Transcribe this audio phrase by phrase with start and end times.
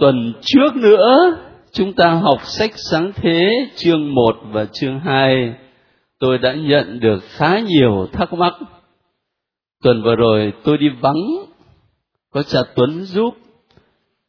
[0.00, 1.36] Tuần trước nữa,
[1.72, 5.54] chúng ta học sách sáng thế chương 1 và chương 2.
[6.18, 8.54] Tôi đã nhận được khá nhiều thắc mắc.
[9.82, 11.20] Tuần vừa rồi tôi đi vắng,
[12.32, 13.34] có cha Tuấn giúp.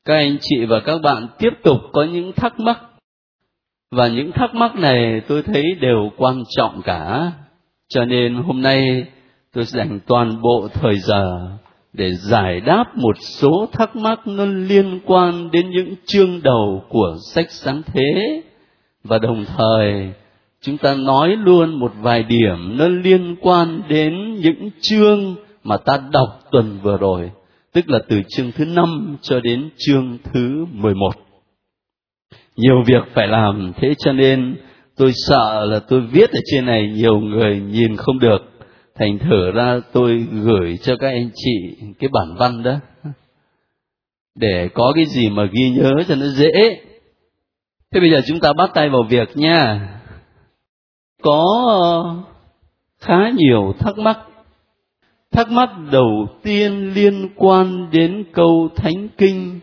[0.06, 2.80] Các anh chị và các bạn tiếp tục có những thắc mắc.
[3.92, 7.32] Và những thắc mắc này tôi thấy đều quan trọng cả.
[7.90, 9.06] Cho nên hôm nay
[9.54, 11.48] tôi dành toàn bộ thời giờ
[11.94, 17.16] để giải đáp một số thắc mắc nó liên quan đến những chương đầu của
[17.34, 18.42] sách sáng thế
[19.04, 20.14] và đồng thời
[20.62, 25.94] chúng ta nói luôn một vài điểm nó liên quan đến những chương mà ta
[26.12, 27.32] đọc tuần vừa rồi,
[27.74, 31.14] tức là từ chương thứ năm cho đến chương thứ mười một.
[32.56, 34.56] Nhiều việc phải làm, thế cho nên
[34.98, 38.51] tôi sợ là tôi viết ở trên này nhiều người nhìn không được
[38.96, 42.76] thành thử ra tôi gửi cho các anh chị cái bản văn đó.
[44.36, 46.82] Để có cái gì mà ghi nhớ cho nó dễ.
[47.92, 49.88] Thế bây giờ chúng ta bắt tay vào việc nha.
[51.22, 51.46] Có
[53.00, 54.20] khá nhiều thắc mắc.
[55.32, 59.60] Thắc mắc đầu tiên liên quan đến câu thánh kinh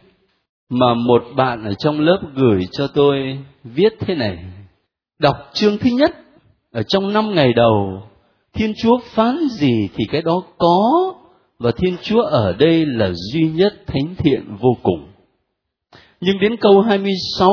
[0.69, 4.39] mà một bạn ở trong lớp gửi cho tôi viết thế này.
[5.19, 6.17] Đọc chương thứ nhất,
[6.73, 8.03] ở trong năm ngày đầu
[8.55, 11.15] Thiên Chúa phán gì thì cái đó có,
[11.59, 15.09] và Thiên Chúa ở đây là duy nhất thánh thiện vô cùng.
[16.21, 17.51] Nhưng đến câu 26,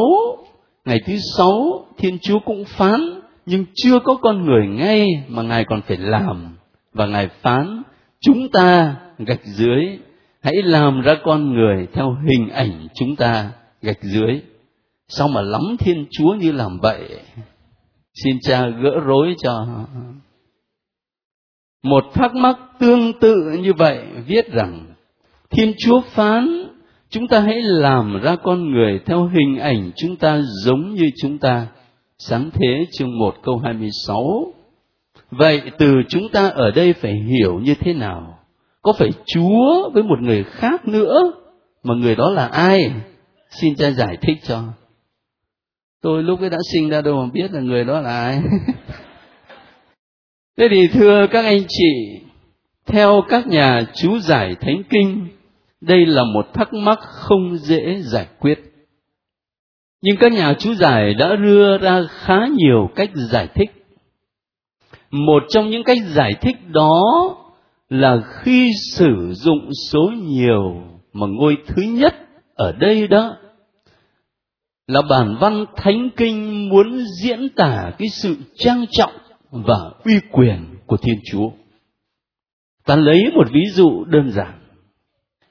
[0.85, 5.65] ngày thứ sáu, Thiên Chúa cũng phán, nhưng chưa có con người ngay mà Ngài
[5.65, 6.57] còn phải làm.
[6.93, 7.81] Và Ngài phán,
[8.21, 9.99] chúng ta gạch dưới,
[10.41, 13.51] hãy làm ra con người theo hình ảnh chúng ta
[13.81, 14.41] gạch dưới.
[15.07, 17.19] Sao mà lắm Thiên Chúa như làm vậy?
[18.23, 19.67] Xin cha gỡ rối cho
[21.85, 24.85] một thắc mắc tương tự như vậy viết rằng,
[25.49, 26.67] thiên chúa phán,
[27.09, 31.37] chúng ta hãy làm ra con người theo hình ảnh chúng ta giống như chúng
[31.37, 31.67] ta.
[32.17, 34.53] Sáng thế chương 1 câu 26
[35.31, 38.39] vậy từ chúng ta ở đây phải hiểu như thế nào?
[38.81, 41.31] Có phải chúa với một người khác nữa?
[41.83, 42.91] Mà người đó là ai?
[43.49, 44.63] Xin cha giải thích cho.
[46.01, 48.41] Tôi lúc ấy đã sinh ra đâu mà biết là người đó là ai.
[50.57, 52.19] Thế thì thưa các anh chị,
[52.85, 55.27] theo các nhà chú giải thánh kinh,
[55.81, 58.59] đây là một thắc mắc không dễ giải quyết.
[60.01, 63.71] Nhưng các nhà chú giải đã đưa ra khá nhiều cách giải thích.
[65.11, 67.03] Một trong những cách giải thích đó
[67.89, 70.81] là khi sử dụng số nhiều
[71.13, 72.15] mà ngôi thứ nhất
[72.55, 73.37] ở đây đó
[74.87, 79.11] là bản văn thánh kinh muốn diễn tả cái sự trang trọng
[79.51, 81.49] và uy quyền của Thiên Chúa.
[82.85, 84.59] Ta lấy một ví dụ đơn giản.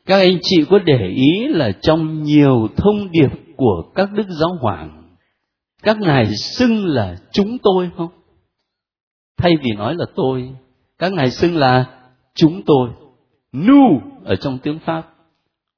[0.07, 4.51] Các anh chị có để ý là trong nhiều thông điệp của các đức giáo
[4.61, 5.03] hoàng,
[5.83, 8.09] các ngài xưng là chúng tôi không?
[9.37, 10.51] Thay vì nói là tôi,
[10.99, 11.87] các ngài xưng là
[12.35, 12.91] chúng tôi.
[13.53, 15.15] Nu ở trong tiếng Pháp,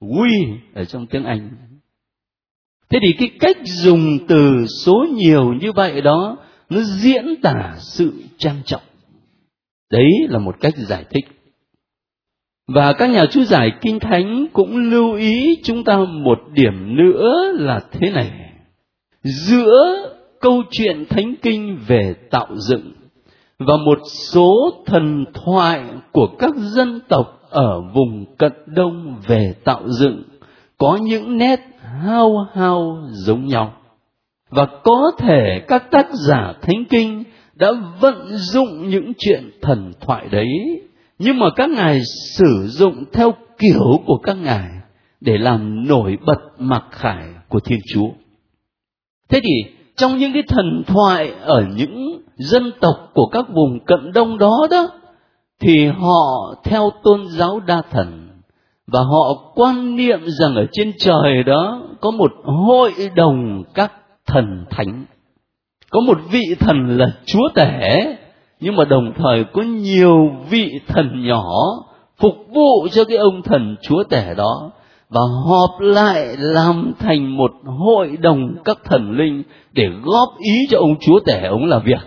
[0.00, 1.50] we ở trong tiếng Anh.
[2.90, 6.36] Thế thì cái cách dùng từ số nhiều như vậy đó
[6.70, 8.82] nó diễn tả sự trang trọng.
[9.90, 11.24] Đấy là một cách giải thích.
[12.68, 17.52] Và các nhà chú giải kinh thánh cũng lưu ý chúng ta một điểm nữa
[17.54, 18.30] là thế này.
[19.22, 20.06] Giữa
[20.40, 22.92] câu chuyện thánh kinh về tạo dựng
[23.58, 23.98] và một
[24.32, 30.22] số thần thoại của các dân tộc ở vùng cận đông về tạo dựng
[30.78, 33.72] có những nét hao hao giống nhau
[34.50, 37.24] và có thể các tác giả thánh kinh
[37.54, 40.48] đã vận dụng những chuyện thần thoại đấy.
[41.18, 42.00] Nhưng mà các ngài
[42.36, 44.70] sử dụng theo kiểu của các ngài
[45.20, 48.08] để làm nổi bật mặc khải của thiên chúa.
[49.28, 54.12] Thế thì trong những cái thần thoại ở những dân tộc của các vùng cận
[54.14, 54.88] đông đó đó,
[55.60, 58.28] thì họ theo tôn giáo đa thần
[58.86, 63.92] và họ quan niệm rằng ở trên trời đó có một hội đồng các
[64.26, 65.04] thần thánh.
[65.90, 68.16] Có một vị thần là chúa tể,
[68.60, 71.44] nhưng mà đồng thời có nhiều vị thần nhỏ
[72.20, 74.70] phục vụ cho cái ông thần chúa tể đó
[75.08, 79.42] và họp lại làm thành một hội đồng các thần linh
[79.72, 82.00] để góp ý cho ông chúa tể ông làm việc.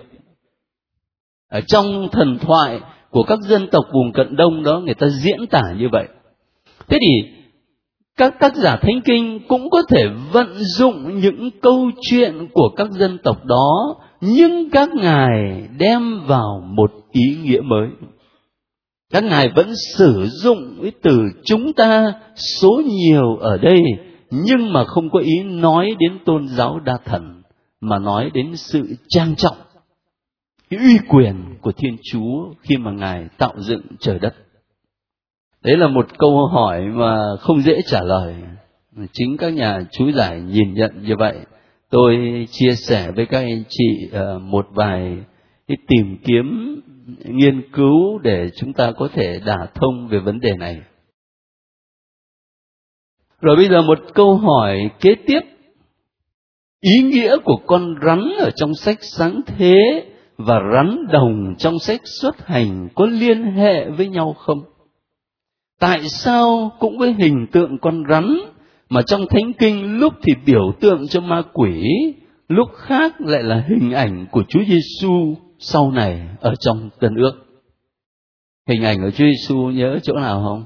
[1.50, 2.80] Ở trong thần thoại
[3.10, 6.08] của các dân tộc vùng cận đông đó, người ta diễn tả như vậy.
[6.88, 7.39] Thế thì
[8.20, 12.92] các tác giả thánh kinh cũng có thể vận dụng những câu chuyện của các
[12.92, 17.88] dân tộc đó, nhưng các ngài đem vào một ý nghĩa mới.
[19.14, 23.82] Các ngài vẫn sử dụng cái từ chúng ta số nhiều ở đây,
[24.30, 27.42] nhưng mà không có ý nói đến tôn giáo đa thần,
[27.82, 29.58] mà nói đến sự trang trọng,
[30.70, 34.36] cái uy quyền của thiên chúa khi mà ngài tạo dựng trời đất
[35.64, 38.36] đấy là một câu hỏi mà không dễ trả lời.
[39.14, 41.36] Chính các nhà chú giải nhìn nhận như vậy.
[41.90, 42.18] Tôi
[42.52, 45.18] chia sẻ với các anh chị ờ, một vài
[45.68, 46.76] cái tìm kiếm,
[47.26, 50.78] nghiên cứu để chúng ta có thể đả thông về vấn đề này.
[53.42, 55.40] Rồi bây giờ một câu hỏi kế tiếp.
[56.82, 60.04] Ý nghĩa của con rắn ở trong sách sáng thế
[60.38, 64.60] và rắn đồng trong sách xuất hành có liên hệ với nhau không?
[65.80, 68.38] Tại sao cũng với hình tượng con rắn
[68.90, 71.90] mà trong thánh kinh lúc thì biểu tượng cho ma quỷ,
[72.48, 77.32] lúc khác lại là hình ảnh của Chúa Giêsu sau này ở trong tân ước?
[78.68, 80.66] Hình ảnh của Chúa Giêsu nhớ chỗ nào không?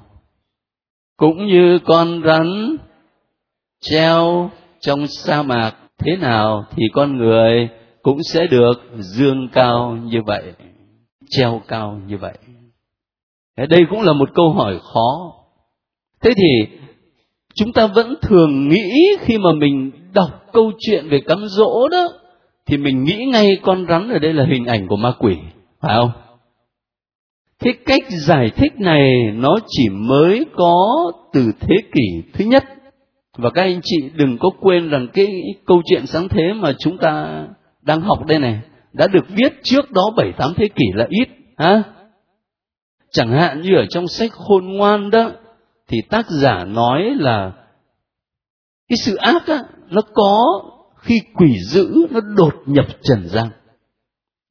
[1.17, 2.77] Cũng như con rắn
[3.81, 7.69] treo trong sa mạc thế nào thì con người
[8.01, 10.53] cũng sẽ được dương cao như vậy,
[11.29, 12.37] treo cao như vậy
[13.57, 15.33] đây cũng là một câu hỏi khó.
[16.21, 16.77] Thế thì,
[17.55, 22.07] chúng ta vẫn thường nghĩ khi mà mình đọc câu chuyện về cám dỗ đó,
[22.65, 25.35] thì mình nghĩ ngay con rắn ở đây là hình ảnh của ma quỷ,
[25.81, 26.11] phải không?
[27.59, 32.63] Thế cách giải thích này nó chỉ mới có từ thế kỷ thứ nhất.
[33.37, 35.27] Và các anh chị đừng có quên rằng cái
[35.65, 37.45] câu chuyện sáng thế mà chúng ta
[37.81, 38.59] đang học đây này,
[38.93, 41.27] đã được viết trước đó bảy tám thế kỷ là ít,
[41.57, 41.83] ha?
[43.13, 45.31] Chẳng hạn như ở trong sách khôn ngoan đó,
[45.87, 47.51] thì tác giả nói là
[48.89, 50.61] cái sự ác á, nó có
[50.97, 53.47] khi quỷ dữ nó đột nhập trần gian.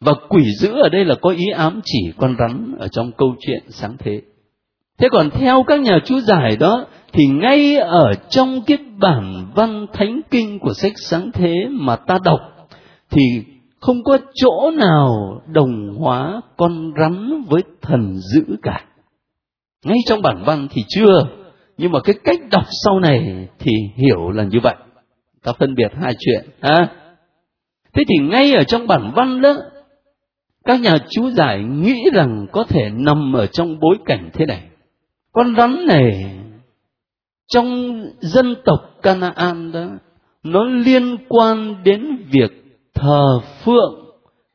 [0.00, 3.34] Và quỷ dữ ở đây là có ý ám chỉ con rắn ở trong câu
[3.40, 4.22] chuyện sáng thế.
[4.98, 9.86] Thế còn theo các nhà chú giải đó, thì ngay ở trong cái bản văn
[9.92, 12.40] thánh kinh của sách sáng thế mà ta đọc,
[13.10, 13.22] thì
[13.82, 18.84] không có chỗ nào đồng hóa con rắn với thần dữ cả.
[19.84, 21.26] Ngay trong bản văn thì chưa,
[21.78, 24.74] nhưng mà cái cách đọc sau này thì hiểu là như vậy.
[25.44, 26.88] Ta phân biệt hai chuyện, ha?
[27.92, 29.54] Thế thì ngay ở trong bản văn đó,
[30.64, 34.62] các nhà chú giải nghĩ rằng có thể nằm ở trong bối cảnh thế này.
[35.32, 36.34] Con rắn này,
[37.52, 39.86] trong dân tộc Canaan đó,
[40.42, 42.61] nó liên quan đến việc
[42.94, 44.02] thờ phượng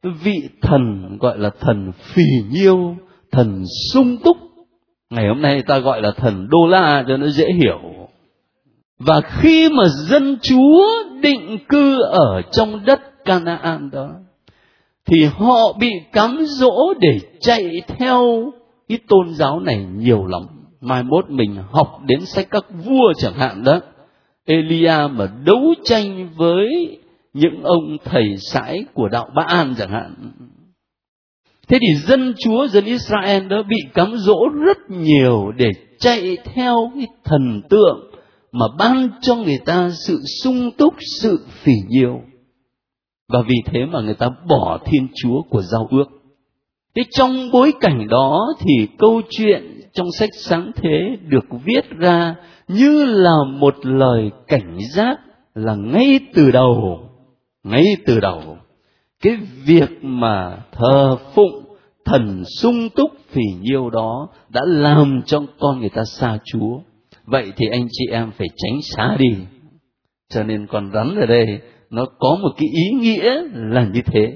[0.04, 2.96] vị thần gọi là thần phì nhiêu,
[3.32, 3.64] thần
[3.94, 4.38] sung túc.
[5.10, 7.80] Ngày hôm nay ta gọi là thần đô la cho nó dễ hiểu.
[9.00, 10.88] Và khi mà dân chúa
[11.22, 14.10] định cư ở trong đất Canaan đó,
[15.06, 18.52] thì họ bị cám dỗ để chạy theo
[18.90, 20.42] cái tôn giáo này nhiều lắm.
[20.82, 23.80] Mai mốt mình học đến sách các vua chẳng hạn đó,
[24.46, 26.98] Elia mà đấu tranh với
[27.38, 30.14] những ông thầy sãi của đạo Ba An chẳng hạn.
[31.68, 36.92] Thế thì dân chúa, dân Israel đó bị cám dỗ rất nhiều để chạy theo
[36.96, 38.12] cái thần tượng
[38.52, 42.22] mà ban cho người ta sự sung túc, sự phỉ nhiêu.
[43.30, 46.06] Và vì thế mà người ta bỏ thiên chúa của giao ước.
[46.96, 52.36] Thế trong bối cảnh đó thì câu chuyện trong sách sáng thế được viết ra
[52.68, 55.20] như là một lời cảnh giác
[55.56, 57.00] là ngay từ đầu
[57.70, 58.58] ngay từ đầu,
[59.22, 61.64] cái việc mà thờ phụng,
[62.06, 66.80] thần sung túc phỉ nhiêu đó đã làm cho con người ta xa chúa.
[67.26, 69.36] Vậy thì anh chị em phải tránh xa đi.
[70.30, 71.60] Cho nên con rắn ở đây,
[71.90, 74.34] nó có một cái ý nghĩa là như thế.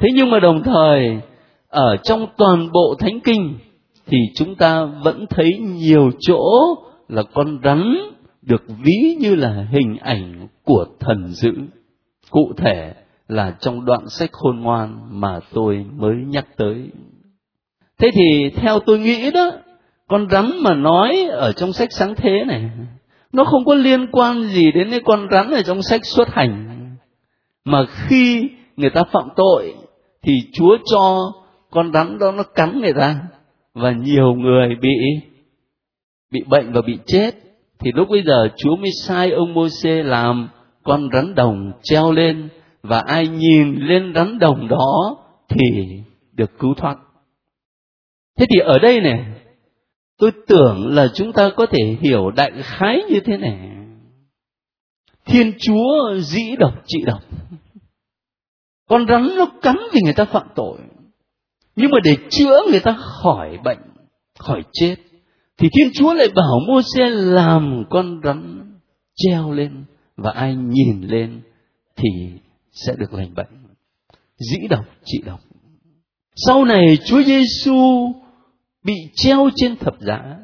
[0.00, 1.20] Thế nhưng mà đồng thời,
[1.68, 3.58] ở trong toàn bộ thánh kinh,
[4.06, 6.42] thì chúng ta vẫn thấy nhiều chỗ
[7.08, 7.94] là con rắn
[8.42, 11.52] được ví như là hình ảnh của thần dữ
[12.32, 12.94] cụ thể
[13.28, 16.90] là trong đoạn sách khôn ngoan mà tôi mới nhắc tới.
[17.98, 19.50] Thế thì theo tôi nghĩ đó,
[20.08, 22.70] con rắn mà nói ở trong sách sáng thế này,
[23.32, 26.68] nó không có liên quan gì đến cái con rắn ở trong sách xuất hành.
[27.64, 29.74] Mà khi người ta phạm tội,
[30.22, 31.32] thì chúa cho
[31.70, 33.16] con rắn đó nó cắn người ta,
[33.74, 34.94] và nhiều người bị
[36.30, 37.34] bị bệnh và bị chết.
[37.78, 40.48] Thì lúc bây giờ chúa mới sai ông mô xê làm
[40.84, 42.48] con rắn đồng treo lên
[42.82, 45.16] và ai nhìn lên rắn đồng đó
[45.48, 45.60] thì
[46.32, 46.98] được cứu thoát.
[48.38, 49.24] Thế thì ở đây này,
[50.18, 53.68] tôi tưởng là chúng ta có thể hiểu đại khái như thế này.
[55.24, 57.20] Thiên chúa dĩ độc, trị độc.
[58.88, 60.78] Con rắn nó cắn vì người ta phạm tội.
[61.76, 63.78] Nhưng mà để chữa người ta khỏi bệnh,
[64.38, 64.96] khỏi chết,
[65.58, 68.62] thì thiên chúa lại bảo mô xe làm con rắn
[69.14, 69.84] treo lên
[70.22, 71.40] và ai nhìn lên
[71.96, 72.08] thì
[72.72, 73.66] sẽ được lành bệnh.
[74.38, 75.40] Dĩ độc, trị độc.
[76.46, 78.12] Sau này Chúa Giêsu
[78.84, 80.36] bị treo trên thập giá.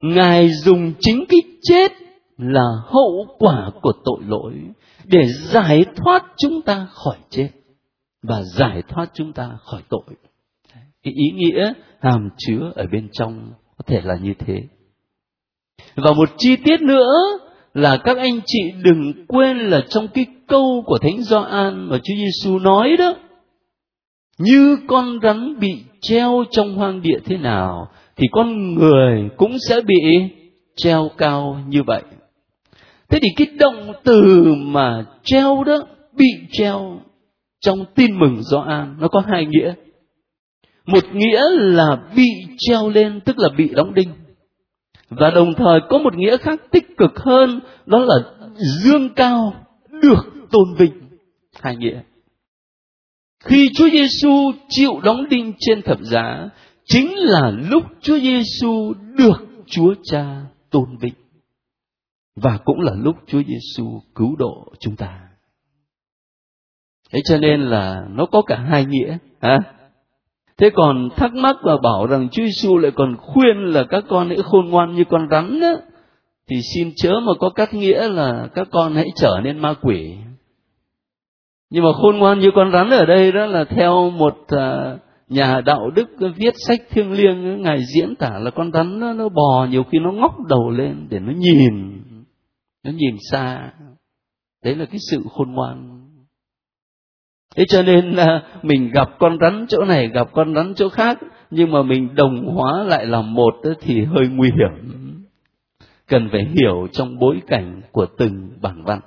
[0.00, 1.92] Ngài dùng chính cái chết
[2.38, 4.54] là hậu quả của tội lỗi
[5.04, 7.50] để giải thoát chúng ta khỏi chết
[8.22, 10.04] và giải thoát chúng ta khỏi tội.
[11.02, 14.60] Cái ý nghĩa hàm chứa ở bên trong có thể là như thế.
[15.94, 17.12] Và một chi tiết nữa
[17.74, 22.14] là các anh chị đừng quên là trong cái câu của Thánh Gioan mà Chúa
[22.16, 23.14] Giêsu nói đó,
[24.38, 29.80] như con rắn bị treo trong hoang địa thế nào thì con người cũng sẽ
[29.80, 29.96] bị
[30.76, 32.02] treo cao như vậy.
[33.08, 35.76] Thế thì cái động từ mà treo đó,
[36.12, 37.00] bị treo
[37.60, 39.74] trong tin mừng Gioan, nó có hai nghĩa.
[40.86, 42.28] Một nghĩa là bị
[42.58, 44.08] treo lên, tức là bị đóng đinh
[45.08, 48.14] và đồng thời có một nghĩa khác tích cực hơn đó là
[48.82, 49.66] dương cao
[50.02, 50.92] được tôn vinh
[51.60, 52.02] hai nghĩa
[53.44, 56.48] khi Chúa Giêsu chịu đóng đinh trên thập giá
[56.84, 61.14] chính là lúc Chúa Giêsu được Chúa Cha tôn vinh
[62.36, 65.20] và cũng là lúc Chúa Giêsu cứu độ chúng ta.
[67.12, 69.58] Thế cho nên là nó có cả hai nghĩa, ha?
[70.58, 74.28] Thế còn thắc mắc và bảo rằng Chúa Giêsu lại còn khuyên là các con
[74.28, 75.72] hãy khôn ngoan như con rắn đó,
[76.50, 80.14] thì xin chớ mà có cắt nghĩa là các con hãy trở nên ma quỷ.
[81.70, 84.96] Nhưng mà khôn ngoan như con rắn ở đây đó là theo một à,
[85.28, 89.28] nhà đạo đức viết sách thiêng liêng ngài diễn tả là con rắn nó, nó
[89.28, 92.02] bò nhiều khi nó ngóc đầu lên để nó nhìn
[92.84, 93.72] nó nhìn xa
[94.64, 96.03] đấy là cái sự khôn ngoan
[97.56, 101.18] thế cho nên là mình gặp con rắn chỗ này, gặp con rắn chỗ khác,
[101.50, 104.92] nhưng mà mình đồng hóa lại là một thì hơi nguy hiểm.
[106.06, 109.00] Cần phải hiểu trong bối cảnh của từng bản văn.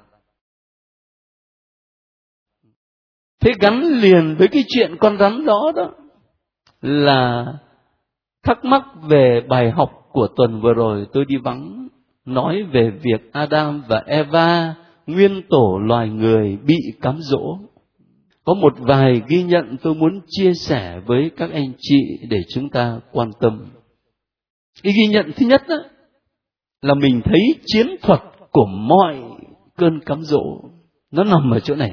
[3.42, 5.92] Thế gắn liền với cái chuyện con rắn đó đó
[6.82, 7.46] là
[8.44, 11.88] thắc mắc về bài học của tuần vừa rồi tôi đi vắng,
[12.26, 14.76] nói về việc Adam và Eva
[15.08, 17.58] nguyên tổ loài người bị cám dỗ
[18.48, 21.98] có một vài ghi nhận tôi muốn chia sẻ với các anh chị
[22.30, 23.66] để chúng ta quan tâm.
[24.84, 25.76] Cái ghi nhận thứ nhất đó,
[26.82, 28.20] là mình thấy chiến thuật
[28.52, 29.22] của mọi
[29.78, 30.44] cơn cám dỗ
[31.12, 31.92] nó nằm ở chỗ này.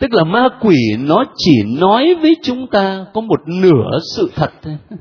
[0.00, 4.50] Tức là ma quỷ nó chỉ nói với chúng ta có một nửa sự thật
[4.62, 4.76] thôi.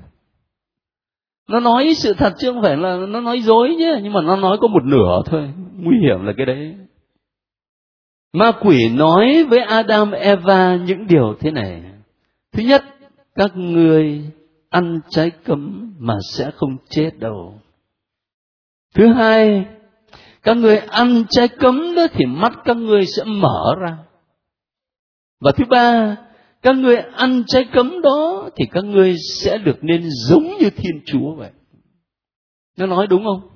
[1.50, 4.36] Nó nói sự thật chứ không phải là nó nói dối nhé nhưng mà nó
[4.36, 5.50] nói có một nửa thôi.
[5.77, 6.75] Nguy hiểm là cái đấy
[8.34, 11.81] ma quỷ nói với adam, eva những điều thế này.
[12.51, 12.84] Thứ nhất,
[13.36, 14.22] các ngươi
[14.69, 17.62] ăn trái cấm mà sẽ không chết đâu.
[18.96, 19.65] Thứ hai,
[20.43, 23.98] các ngươi ăn trái cấm đó thì mắt các ngươi sẽ mở ra.
[25.39, 26.17] Và thứ ba,
[26.62, 31.01] các ngươi ăn trái cấm đó thì các ngươi sẽ được nên giống như thiên
[31.05, 31.51] chúa vậy.
[32.77, 33.50] Nó nói đúng không?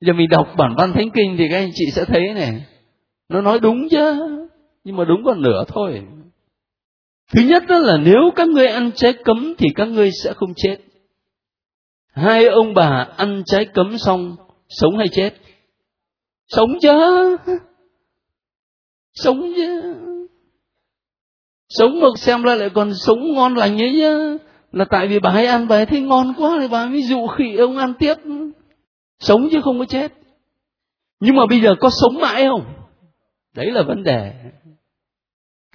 [0.00, 2.64] Giờ mình đọc bản văn thánh kinh thì các anh chị sẽ thấy này
[3.30, 4.26] nó nói đúng chứ,
[4.84, 6.02] nhưng mà đúng còn nửa thôi.
[7.32, 10.52] Thứ nhất đó là nếu các ngươi ăn trái cấm thì các ngươi sẽ không
[10.56, 10.76] chết.
[12.12, 14.36] Hai ông bà ăn trái cấm xong,
[14.68, 15.30] sống hay chết?
[16.48, 16.90] Sống chứ.
[19.14, 19.94] Sống chứ.
[21.68, 24.38] Sống mà xem ra lại còn sống ngon lành ấy chứ
[24.72, 27.26] là tại vì bà ấy ăn, bà ấy thấy ngon quá thì bà mới dụ
[27.26, 28.14] khỉ ông ăn tiếp.
[29.20, 30.12] Sống chứ không có chết.
[31.20, 32.79] Nhưng mà bây giờ có sống mãi không?
[33.56, 34.32] Đấy là vấn đề.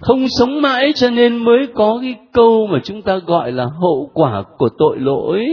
[0.02, 4.10] Không sống mãi cho nên mới có cái câu mà chúng ta gọi là hậu
[4.14, 5.46] quả của tội lỗi.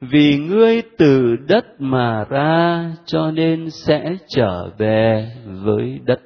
[0.00, 6.20] Vì ngươi từ đất mà ra cho nên sẽ trở về với đất.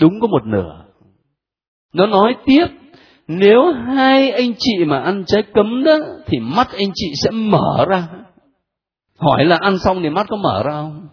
[0.00, 0.84] Đúng có một nửa.
[1.94, 2.66] Nó nói tiếp,
[3.28, 7.86] nếu hai anh chị mà ăn trái cấm đó, thì mắt anh chị sẽ mở
[7.88, 8.08] ra.
[9.18, 11.08] Hỏi là ăn xong thì mắt có mở ra không?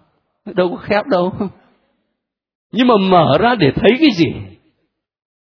[0.46, 1.34] Đâu có khép đâu
[2.74, 4.34] nhưng mà mở ra để thấy cái gì?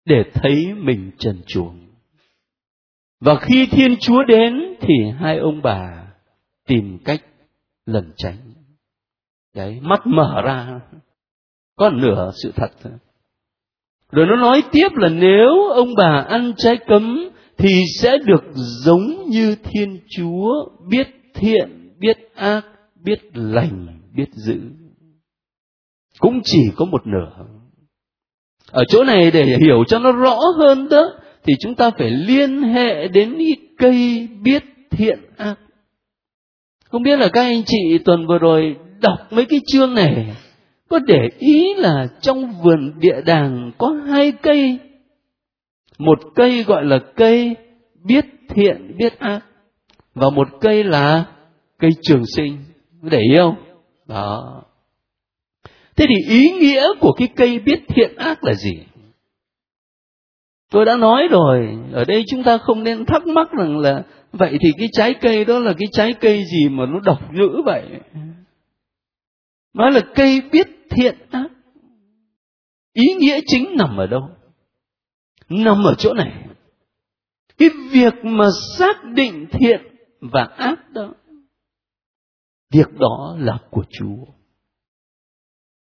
[0.06, 1.80] Để thấy mình trần truồng.
[3.22, 6.08] Và khi thiên chúa đến thì hai ông bà
[6.68, 7.22] tìm cách
[7.86, 8.38] lẩn tránh.
[9.56, 10.80] Đấy mắt mở ra.
[11.76, 12.94] Có nửa sự thật thôi.
[14.12, 19.30] Rồi nó nói tiếp là nếu ông bà ăn trái cấm thì sẽ được giống
[19.30, 22.66] như Thiên Chúa biết thiện, biết ác,
[23.04, 24.60] biết lành, biết giữ.
[26.20, 27.46] Cũng chỉ có một nửa.
[28.72, 31.10] Ở chỗ này để hiểu cho nó rõ hơn đó,
[31.44, 35.56] thì chúng ta phải liên hệ đến cái cây biết thiện ác.
[36.90, 40.36] Không biết là các anh chị tuần vừa rồi đọc mấy cái chương này,
[40.90, 44.80] có để ý là trong vườn địa đàng có hai cây
[45.98, 47.56] một cây gọi là cây
[48.04, 49.40] biết thiện, biết ác,
[50.16, 51.26] và một cây là
[51.80, 52.58] cây trường sinh
[53.02, 53.56] để ý không
[54.08, 54.62] đó
[55.96, 58.84] thế thì ý nghĩa của cái cây biết thiện ác là gì?
[60.72, 64.58] Tôi đã nói rồi, ở đây chúng ta không nên thắc mắc rằng là, vậy
[64.62, 67.84] thì cái trái cây đó là cái trái cây gì mà nó độc dữ vậy?
[69.74, 71.48] Nói là cây biết thiện ác.
[72.94, 74.30] Ý nghĩa chính nằm ở đâu?
[75.50, 76.32] Nằm ở chỗ này.
[77.58, 78.46] Cái việc mà
[78.78, 79.82] xác định thiện
[80.22, 81.14] và ác đó,
[82.74, 84.26] việc đó là của chúa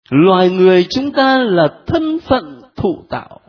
[0.10, 3.40] loài người chúng ta là thân phận thụ tạo.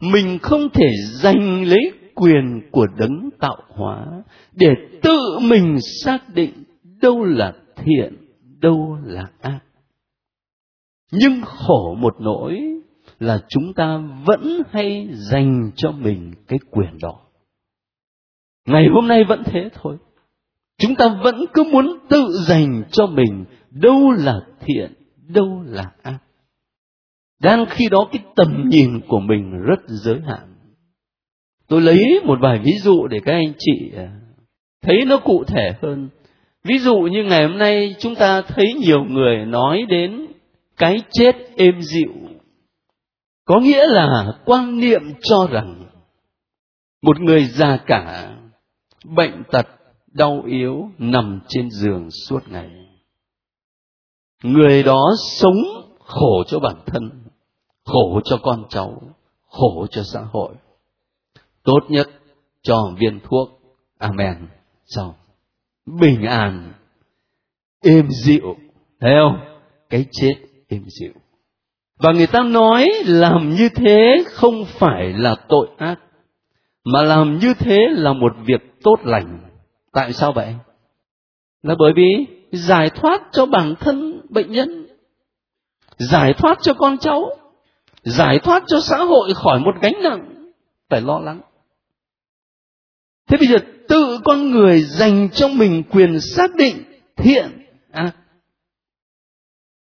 [0.00, 0.86] Mình không thể
[1.22, 4.06] giành lấy quyền của đấng tạo hóa
[4.52, 4.68] để
[5.02, 6.52] tự mình xác định
[7.02, 8.16] đâu là thiện,
[8.60, 9.60] đâu là ác.
[11.12, 12.60] Nhưng khổ một nỗi
[13.18, 17.20] là chúng ta vẫn hay dành cho mình cái quyền đó.
[18.66, 19.96] Ngày hôm nay vẫn thế thôi.
[20.78, 24.92] Chúng ta vẫn cứ muốn tự dành cho mình đâu là thiện
[25.28, 26.18] đâu là ác
[27.44, 30.54] đang khi đó cái tầm nhìn của mình rất giới hạn.
[31.68, 34.10] Tôi lấy một vài ví dụ để các anh chị à,
[34.82, 36.08] thấy nó cụ thể hơn.
[36.64, 40.26] Ví dụ như ngày hôm nay chúng ta thấy nhiều người nói đến
[40.76, 42.12] cái chết êm dịu.
[43.44, 45.84] Có nghĩa là quan niệm cho rằng
[47.02, 48.36] một người già cả,
[49.04, 49.66] bệnh tật,
[50.12, 52.70] đau yếu nằm trên giường suốt ngày
[54.44, 55.62] người đó sống
[55.98, 57.10] khổ cho bản thân,
[57.84, 59.02] khổ cho con cháu,
[59.48, 60.54] khổ cho xã hội.
[61.64, 62.08] Tốt nhất
[62.62, 63.48] cho viên thuốc.
[63.98, 64.48] Amen.
[64.86, 65.12] Xong
[65.86, 66.72] bình an.
[67.84, 68.56] Êm dịu.
[69.00, 69.58] Thấy không?
[69.90, 70.34] Cái chết
[70.68, 71.12] êm dịu.
[71.98, 75.96] Và người ta nói làm như thế không phải là tội ác,
[76.84, 79.40] mà làm như thế là một việc tốt lành.
[79.92, 80.54] Tại sao vậy?
[81.62, 84.86] Là bởi vì giải thoát cho bản thân bệnh nhân
[85.98, 87.30] giải thoát cho con cháu
[88.04, 90.50] giải thoát cho xã hội khỏi một gánh nặng
[90.88, 91.40] phải lo lắng.
[93.26, 93.56] Thế bây giờ
[93.88, 96.84] tự con người dành cho mình quyền xác định
[97.16, 98.12] thiện ác à,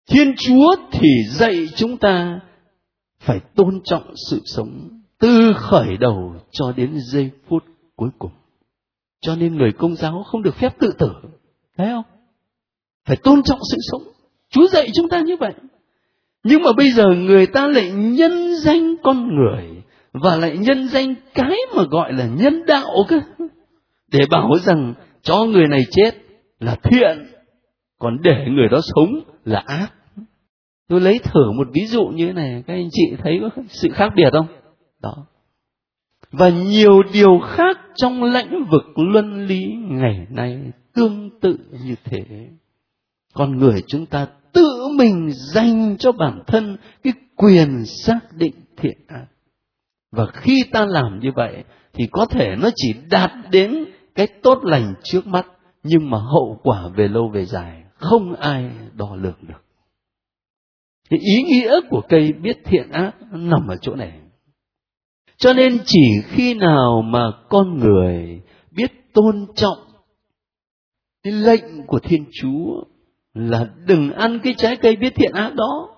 [0.10, 2.40] thiên chúa thì dạy chúng ta
[3.20, 7.64] phải tôn trọng sự sống từ khởi đầu cho đến giây phút
[7.96, 8.32] cuối cùng.
[9.22, 11.12] Cho nên người công giáo không được phép tự tử
[11.78, 12.04] thấy không?
[13.06, 14.13] Phải tôn trọng sự sống
[14.54, 15.54] chúa dạy chúng ta như vậy.
[16.44, 21.16] Nhưng mà bây giờ người ta lại nhân danh con người và lại nhân danh
[21.34, 23.20] cái mà gọi là nhân đạo cơ.
[24.12, 26.12] Để bảo rằng cho người này chết
[26.60, 27.26] là thiện,
[28.00, 29.88] còn để người đó sống là ác.
[30.88, 33.90] Tôi lấy thử một ví dụ như thế này, các anh chị thấy có sự
[33.94, 34.48] khác biệt không?
[35.02, 35.16] Đó.
[36.32, 40.60] Và nhiều điều khác trong lãnh vực luân lý ngày nay
[40.94, 42.24] tương tự như thế.
[43.34, 48.98] Con người chúng ta tự mình dành cho bản thân cái quyền xác định thiện
[49.08, 49.26] ác.
[50.12, 51.64] Và khi ta làm như vậy,
[51.94, 53.86] thì có thể nó chỉ đạt đến
[54.16, 55.46] cái tốt lành trước mắt,
[55.84, 59.64] nhưng mà hậu quả về lâu về dài không ai đo lường được.
[61.10, 64.20] Thì ý nghĩa của cây biết thiện ác nằm ở chỗ này.
[65.38, 69.78] Cho nên chỉ khi nào mà con người biết tôn trọng
[71.24, 72.84] cái lệnh của thiên chúa
[73.34, 75.90] là đừng ăn cái trái cây biết thiện ác đó.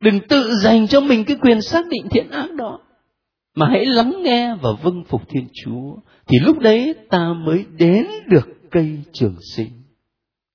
[0.00, 2.80] Đừng tự dành cho mình cái quyền xác định thiện ác đó.
[3.54, 5.96] Mà hãy lắng nghe và vâng phục thiên chúa.
[6.26, 9.82] Thì lúc đấy ta mới đến được cây trường sinh.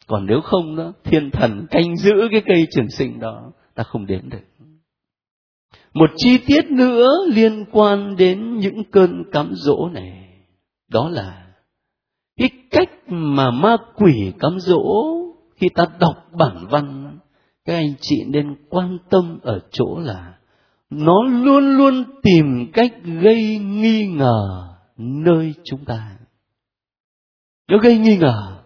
[0.07, 4.05] Còn nếu không đó thiên thần canh giữ cái cây trường sinh đó, ta không
[4.05, 4.67] đến được.
[5.93, 10.29] Một chi tiết nữa liên quan đến những cơn cám dỗ này.
[10.91, 11.47] Đó là
[12.37, 15.22] cái cách mà ma quỷ cám dỗ
[15.63, 17.17] khi ta đọc bản văn
[17.65, 20.33] các anh chị nên quan tâm ở chỗ là
[20.89, 26.17] nó luôn luôn tìm cách gây nghi ngờ nơi chúng ta.
[27.67, 28.57] Nó gây nghi ngờ.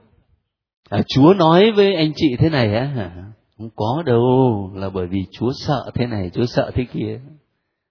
[0.89, 3.11] À, chúa nói với anh chị thế này á hả?
[3.57, 7.19] Không có đâu là bởi vì chúa sợ thế này chúa sợ thế kia.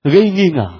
[0.05, 0.71] Gây nghi ngờ.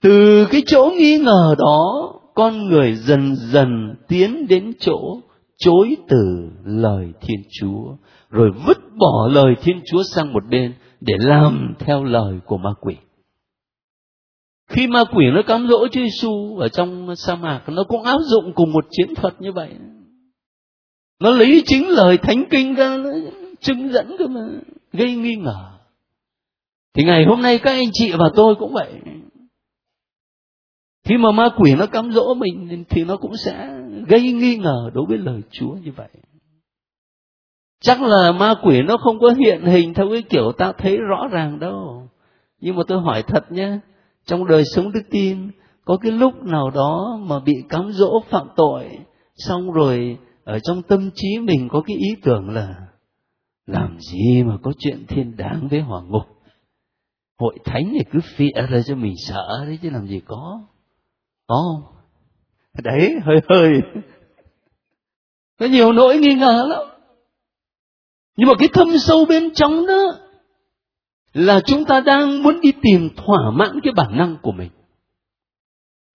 [0.00, 5.20] Từ cái chỗ nghi ngờ đó con người dần dần tiến đến chỗ
[5.64, 7.96] chối từ lời thiên chúa,
[8.30, 12.70] rồi vứt bỏ lời thiên chúa sang một bên để làm theo lời của ma
[12.80, 12.96] quỷ.
[14.68, 18.18] Khi ma quỷ nó cám dỗ Chúa Giêsu ở trong sa mạc, nó cũng áp
[18.24, 19.70] dụng cùng một chiến thuật như vậy.
[21.20, 23.10] Nó lấy chính lời thánh kinh ra, nó
[23.60, 24.40] chứng dẫn cơ mà,
[24.92, 25.72] gây nghi ngờ.
[26.94, 28.92] Thì ngày hôm nay các anh chị và tôi cũng vậy.
[31.04, 34.90] Khi mà ma quỷ nó cám dỗ mình thì nó cũng sẽ gây nghi ngờ
[34.94, 36.08] đối với lời chúa như vậy.
[37.80, 41.28] Chắc là ma quỷ nó không có hiện hình theo cái kiểu ta thấy rõ
[41.30, 42.08] ràng đâu.
[42.60, 43.78] Nhưng mà tôi hỏi thật nhé
[44.26, 45.50] trong đời sống đức tin,
[45.84, 48.98] có cái lúc nào đó mà bị cám dỗ phạm tội,
[49.36, 52.74] xong rồi ở trong tâm trí mình có cái ý tưởng là,
[53.66, 56.26] làm gì mà có chuyện thiên đáng với hỏa ngục?
[57.38, 60.60] Hội thánh này cứ phịa ra cho mình sợ đấy chứ làm gì có.
[61.46, 61.91] Có không?
[62.82, 63.72] đấy, hơi hơi.
[65.58, 66.82] Có nhiều nỗi nghi ngờ lắm.
[68.36, 70.18] Nhưng mà cái thâm sâu bên trong đó
[71.32, 74.70] là chúng ta đang muốn đi tìm thỏa mãn cái bản năng của mình.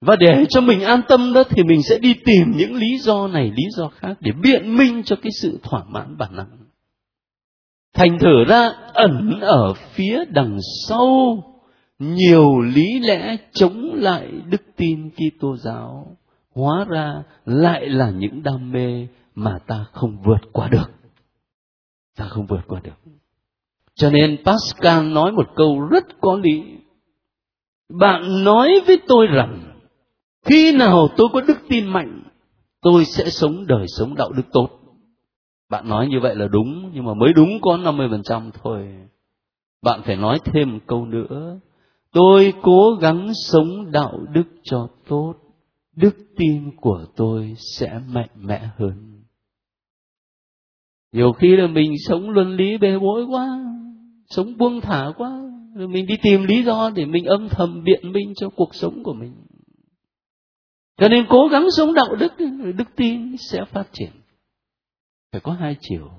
[0.01, 3.27] Và để cho mình an tâm đó thì mình sẽ đi tìm những lý do
[3.27, 6.57] này, lý do khác để biện minh cho cái sự thỏa mãn bản năng.
[7.93, 11.43] Thành thử ra, ẩn ở phía đằng sau,
[11.99, 16.16] nhiều lý lẽ chống lại đức tin Kitô giáo
[16.57, 20.91] hóa ra lại là những đam mê mà ta không vượt qua được.
[22.17, 23.11] Ta không vượt qua được.
[23.95, 26.63] Cho nên Pascal nói một câu rất có lý.
[27.99, 29.79] Bạn nói với tôi rằng,
[30.45, 32.23] khi nào tôi có đức tin mạnh,
[32.81, 34.69] tôi sẽ sống đời sống đạo đức tốt.
[35.69, 38.87] Bạn nói như vậy là đúng, nhưng mà mới đúng có 50% thôi.
[39.83, 41.59] Bạn phải nói thêm một câu nữa.
[42.11, 45.33] Tôi cố gắng sống đạo đức cho tốt
[45.97, 49.23] đức tin của tôi sẽ mạnh mẽ hơn.
[51.11, 53.59] Nhiều khi là mình sống luân lý bê bối quá,
[54.29, 55.41] sống buông thả quá,
[55.75, 59.03] rồi mình đi tìm lý do để mình âm thầm biện minh cho cuộc sống
[59.03, 59.33] của mình.
[60.97, 62.33] Cho nên cố gắng sống đạo đức
[62.77, 64.11] đức tin sẽ phát triển.
[65.31, 66.09] Phải có hai chiều.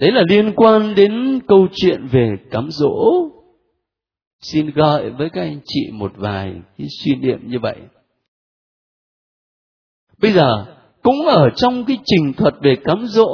[0.00, 3.30] Đấy là liên quan đến câu chuyện về cám dỗ.
[4.40, 7.76] Xin gợi với các anh chị một vài cái suy niệm như vậy
[10.22, 10.64] bây giờ,
[11.02, 13.30] cũng ở trong cái trình thuật về cám dỗ,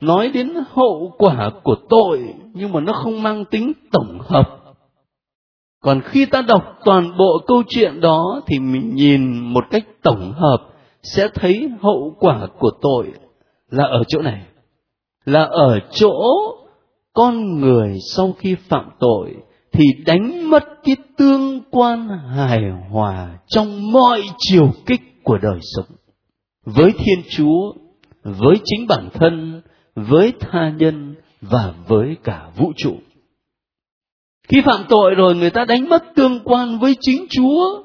[0.00, 4.58] nói đến hậu quả của tội, nhưng mà nó không mang tính tổng hợp.
[5.82, 10.32] Còn khi ta đọc toàn bộ câu chuyện đó, thì mình nhìn một cách tổng
[10.32, 10.58] hợp,
[11.02, 13.12] sẽ thấy hậu quả của tội
[13.70, 14.42] là ở chỗ này.
[15.24, 16.12] Là ở chỗ
[17.12, 19.34] con người sau khi phạm tội,
[19.72, 25.86] thì đánh mất cái tương quan hài hòa trong mọi chiều kích của đời sống
[26.64, 27.72] với thiên chúa,
[28.22, 29.62] với chính bản thân,
[29.94, 32.96] với tha nhân và với cả vũ trụ.
[34.48, 37.82] Khi phạm tội rồi người ta đánh mất tương quan với chính chúa.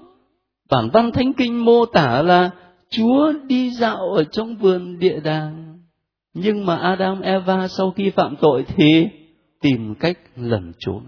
[0.69, 2.49] Bản văn thánh kinh mô tả là
[2.89, 5.79] chúa đi dạo ở trong vườn địa đàng.
[6.33, 9.07] Nhưng mà adam, eva sau khi phạm tội thì
[9.61, 11.03] tìm cách lẩn trốn.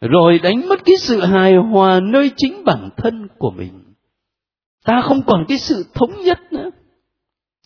[0.00, 3.81] Rồi đánh mất cái sự hài hòa nơi chính bản thân của mình
[4.84, 6.70] ta không còn cái sự thống nhất nữa.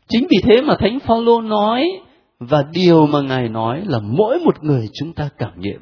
[0.09, 1.85] Chính vì thế mà thánh phaolô nói,
[2.39, 5.81] và điều mà ngài nói là mỗi một người chúng ta cảm nghiệm.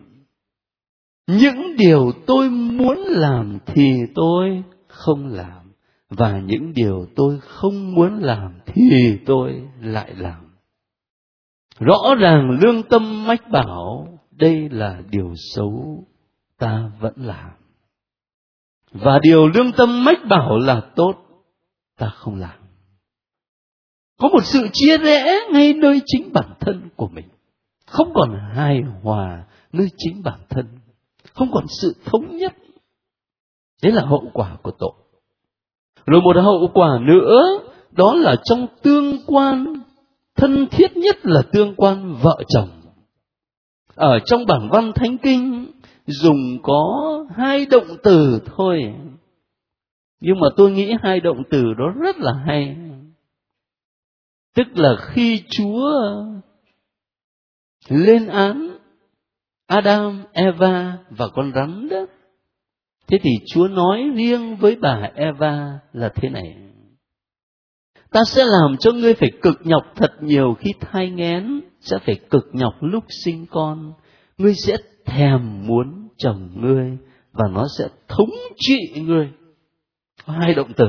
[1.27, 5.73] Những điều tôi muốn làm thì tôi không làm,
[6.11, 10.44] và những điều tôi không muốn làm thì tôi lại làm.
[11.81, 16.05] Rõ ràng lương tâm mách bảo, đây là điều xấu
[16.59, 17.51] ta vẫn làm
[18.95, 21.15] và điều lương tâm mách bảo là tốt,
[21.99, 22.59] ta không làm.
[24.21, 27.29] Có một sự chia rẽ ngay nơi chính bản thân của mình.
[27.87, 30.67] Không còn hài hòa nơi chính bản thân.
[31.35, 32.55] Không còn sự thống nhất.
[33.83, 34.93] Đấy là hậu quả của tội.
[36.07, 37.43] Rồi một hậu quả nữa,
[37.91, 39.75] đó là trong tương quan,
[40.37, 42.69] thân thiết nhất là tương quan vợ chồng.
[43.95, 45.73] Ở trong bản văn thánh kinh
[46.07, 48.95] dùng có hai động từ thôi.
[50.21, 52.77] Nhưng mà tôi nghĩ hai động từ đó rất là hay.
[54.55, 55.90] Tức là khi chúa
[57.88, 58.79] lên án
[59.67, 62.07] adam, eva và con rắn đó,
[63.07, 66.57] thế thì chúa nói riêng với bà eva là thế này.
[68.11, 72.14] Ta sẽ làm cho ngươi phải cực nhọc thật nhiều khi thai nghén sẽ phải
[72.31, 73.93] cực nhọc lúc sinh con.
[74.38, 76.99] Ngươi sẽ thèm muốn chồng ngươi
[77.33, 79.31] và nó sẽ thống trị ngươi.
[80.27, 80.87] Có hai động từ.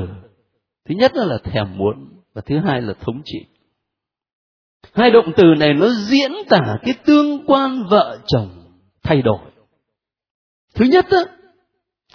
[0.88, 3.38] Thứ nhất là thèm muốn và thứ hai là thống trị.
[4.92, 8.48] Hai động từ này nó diễn tả cái tương quan vợ chồng
[9.02, 9.40] thay đổi.
[10.74, 11.18] Thứ nhất đó,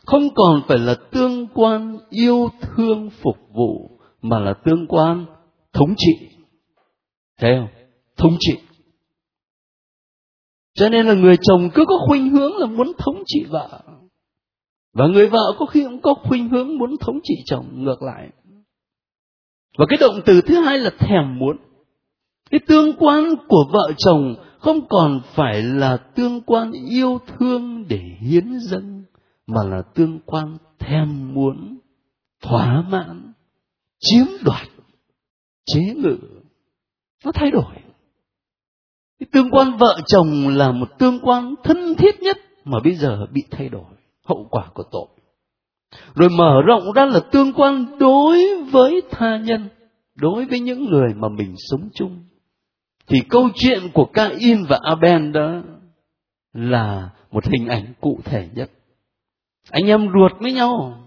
[0.05, 5.25] không còn phải là tương quan yêu thương phục vụ mà là tương quan
[5.73, 6.29] thống trị.
[7.37, 7.67] Thấy không?
[8.17, 8.57] Thống trị
[10.73, 13.81] cho nên là người chồng cứ có khuynh hướng là muốn thống trị vợ.
[14.93, 18.29] Và người vợ có khi cũng có khuynh hướng muốn thống trị chồng ngược lại.
[19.77, 21.57] Và cái động từ thứ hai là thèm muốn.
[22.51, 28.01] Cái tương quan của vợ chồng không còn phải là tương quan yêu thương để
[28.19, 29.03] hiến dâng,
[29.47, 31.77] mà là tương quan thèm muốn,
[32.41, 33.33] thỏa mãn,
[33.99, 34.67] chiếm đoạt,
[35.65, 36.17] chế ngự.
[37.25, 37.75] Nó thay đổi
[39.21, 43.25] cái tương quan vợ chồng là một tương quan thân thiết nhất mà bây giờ
[43.31, 43.85] bị thay đổi,
[44.25, 45.07] hậu quả của tội.
[46.15, 49.69] Rồi mở rộng ra là tương quan đối với tha nhân,
[50.15, 52.19] đối với những người mà mình sống chung.
[53.07, 55.61] Thì câu chuyện của Cain và Abel đó
[56.53, 58.71] là một hình ảnh cụ thể nhất.
[59.69, 60.97] Anh em ruột với nhau,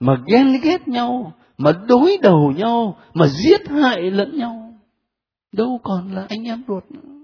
[0.00, 4.74] mà ghen ghét nhau, mà đối đầu nhau, mà giết hại lẫn nhau.
[5.52, 7.15] Đâu còn là anh em ruột nữa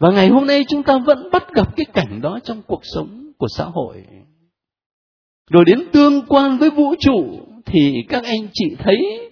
[0.00, 3.32] và ngày hôm nay chúng ta vẫn bắt gặp cái cảnh đó trong cuộc sống
[3.38, 4.04] của xã hội.
[5.50, 7.24] Rồi đến tương quan với vũ trụ,
[7.66, 9.30] thì các anh chị thấy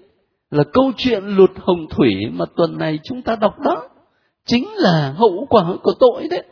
[0.51, 3.89] là câu chuyện lụt hồng thủy mà tuần này chúng ta đọc đó
[4.47, 6.45] chính là hậu quả của tội đấy.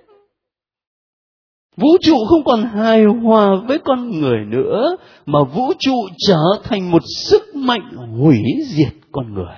[1.76, 6.90] Vũ trụ không còn hài hòa với con người nữa, mà vũ trụ trở thành
[6.90, 9.56] một sức mạnh hủy diệt con người.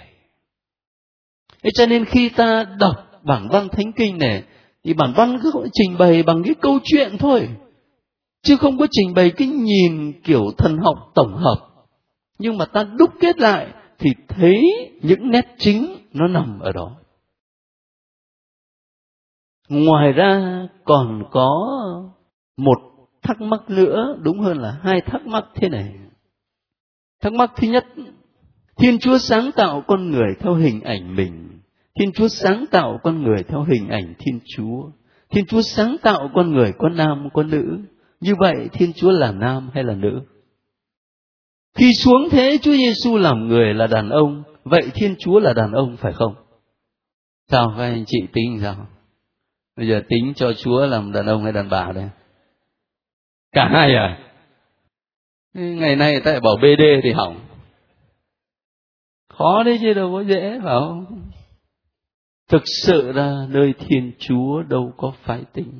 [1.62, 4.44] Thế cho nên khi ta đọc bản văn thánh kinh này,
[4.84, 7.48] thì bản văn cứ trình bày bằng cái câu chuyện thôi.
[8.42, 11.68] Chứ không có trình bày cái nhìn kiểu thần học tổng hợp.
[12.38, 13.66] Nhưng mà ta đúc kết lại
[13.98, 14.62] thì thấy
[15.02, 16.96] những nét chính nó nằm ở đó.
[19.68, 21.50] Ngoài ra còn có
[22.56, 22.78] một
[23.22, 25.94] thắc mắc nữa, đúng hơn là hai thắc mắc thế này.
[27.20, 27.86] Thắc mắc thứ nhất,
[28.76, 31.47] thiên chúa sáng tạo con người theo hình ảnh mình
[31.98, 34.90] thiên chúa sáng tạo con người theo hình ảnh thiên chúa
[35.30, 37.78] thiên chúa sáng tạo con người có nam có nữ
[38.20, 40.20] như vậy thiên chúa là nam hay là nữ
[41.78, 45.72] khi xuống thế Chúa Giêsu làm người là đàn ông, vậy Thiên Chúa là đàn
[45.72, 46.34] ông phải không?
[47.48, 48.86] Sao các anh chị tính sao?
[49.76, 52.08] Bây giờ tính cho Chúa làm đàn ông hay đàn bà đây?
[53.52, 54.18] Cả hai à?
[55.54, 57.40] Ngày nay người ta lại bảo BD thì hỏng.
[59.28, 61.17] Khó đấy chứ đâu có dễ phải không?
[62.48, 65.72] Thực sự là nơi Thiên Chúa đâu có phải tính.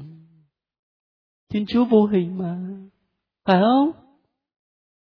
[1.52, 2.56] Thiên Chúa vô hình mà.
[3.46, 4.08] Phải không?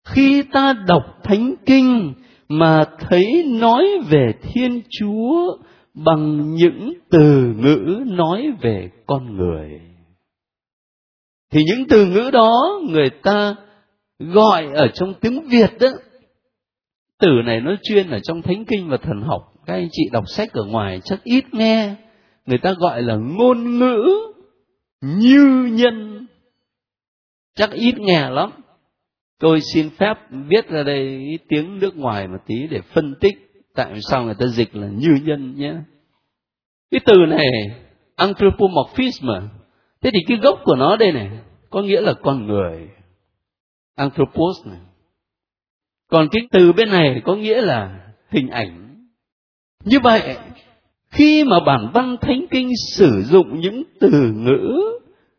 [0.06, 2.14] khi ta đọc thánh kinh
[2.50, 5.58] mà thấy nói về thiên chúa
[5.94, 9.82] bằng những từ ngữ nói về con người,
[11.52, 13.56] thì những từ ngữ đó người ta
[14.20, 15.88] gọi ở trong tiếng việt đó
[17.20, 20.24] từ này nó chuyên ở trong thánh kinh và thần học các anh chị đọc
[20.28, 21.96] sách ở ngoài chắc ít nghe.
[22.46, 24.06] Người ta gọi là ngôn ngữ
[25.02, 26.28] như nhân.
[27.56, 28.52] Chắc ít nghe lắm.
[29.40, 34.02] Tôi xin phép viết ra đây tiếng nước ngoài một tí để phân tích tại
[34.02, 35.74] sao người ta dịch là như nhân nhé.
[36.92, 37.50] Cái từ này,
[38.16, 39.30] anthropomorphism.
[40.02, 41.30] Thế thì cái gốc của nó đây này,
[41.70, 42.90] có nghĩa là con người.
[43.96, 44.80] Anthropos này.
[46.10, 48.85] Còn cái từ bên này có nghĩa là hình ảnh
[49.86, 50.38] như vậy,
[51.12, 54.82] khi mà bản văn thánh kinh sử dụng những từ ngữ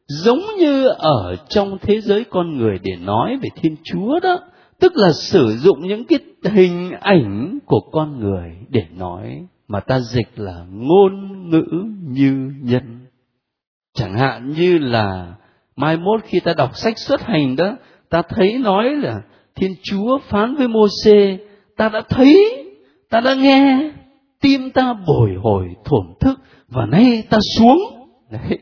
[0.08, 4.38] giống như ở trong thế giới con người để nói về thiên chúa đó,
[4.80, 6.18] tức là sử dụng những cái
[6.52, 11.64] hình ảnh của con người để nói, mà ta dịch là ngôn ngữ
[12.08, 13.00] như nhân.
[13.94, 15.34] Chẳng hạn như là
[15.76, 17.76] mai mốt khi ta đọc sách xuất hành đó,
[18.10, 19.20] ta thấy nói là
[19.54, 21.38] thiên chúa phán với mô xê
[21.76, 22.64] ta đã thấy,
[23.10, 23.92] ta đã nghe
[24.40, 27.78] tim ta bồi hồi thổn thức và nay ta xuống.
[28.30, 28.58] Đấy.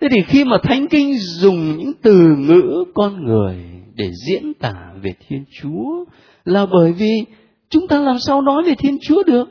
[0.00, 3.56] Thế thì khi mà thánh kinh dùng những từ ngữ con người
[3.94, 6.04] để diễn tả về thiên chúa
[6.44, 7.24] là bởi vì
[7.70, 9.48] chúng ta làm sao nói về thiên chúa được?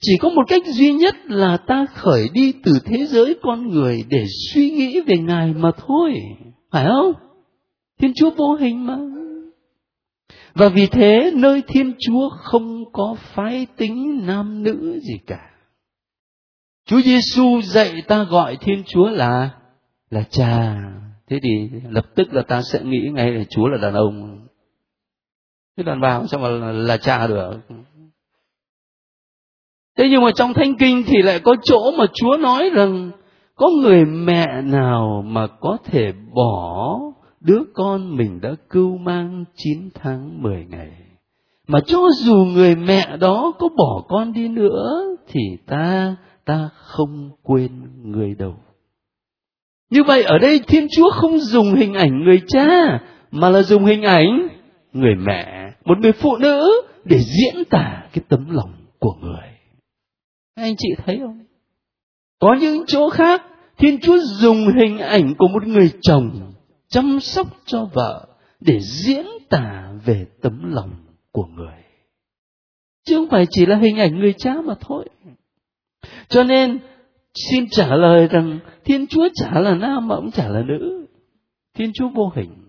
[0.00, 4.04] Chỉ có một cách duy nhất là ta khởi đi từ thế giới con người
[4.08, 6.12] để suy nghĩ về ngài mà thôi.
[6.72, 7.12] Phải không?
[8.00, 8.98] Thiên chúa vô hình mà
[10.58, 15.50] và vì thế nơi thiên chúa không có phái tính nam nữ gì cả.
[16.86, 19.50] Chúa giêsu dạy ta gọi thiên chúa là
[20.10, 20.76] là cha.
[21.28, 24.46] Thế thì lập tức là ta sẽ nghĩ ngay là chúa là đàn ông.
[25.76, 27.52] Thế đàn bà sao mà là, là cha được?
[29.98, 33.10] Thế nhưng mà trong thánh kinh thì lại có chỗ mà chúa nói rằng
[33.54, 36.98] có người mẹ nào mà có thể bỏ
[37.40, 40.90] đứa con mình đã cưu mang 9 tháng 10 ngày.
[41.66, 47.30] Mà cho dù người mẹ đó có bỏ con đi nữa, thì ta ta không
[47.42, 47.70] quên
[48.02, 48.54] người đâu.
[49.90, 53.84] Như vậy ở đây thiên chúa không dùng hình ảnh người cha, mà là dùng
[53.84, 54.48] hình ảnh
[54.92, 59.48] người mẹ, một người phụ nữ để diễn tả cái tấm lòng của người.
[60.54, 61.44] Anh chị thấy không?
[62.40, 63.42] Có những chỗ khác,
[63.78, 66.52] thiên chúa dùng hình ảnh của một người chồng
[66.88, 68.26] chăm sóc cho vợ
[68.60, 70.90] để diễn tả về tấm lòng
[71.32, 71.82] của người
[73.06, 75.04] chứ không phải chỉ là hình ảnh người cha mà thôi
[76.28, 76.78] cho nên
[77.34, 81.06] xin trả lời rằng thiên chúa chả là nam mà cũng chả là nữ
[81.74, 82.68] thiên chúa vô hình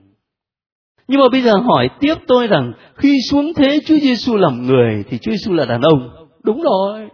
[1.10, 5.04] nhưng mà bây giờ hỏi tiếp tôi rằng khi xuống thế Chúa Giêsu làm người
[5.10, 6.10] thì Chúa Giêsu là đàn ông.
[6.44, 7.10] Đúng rồi.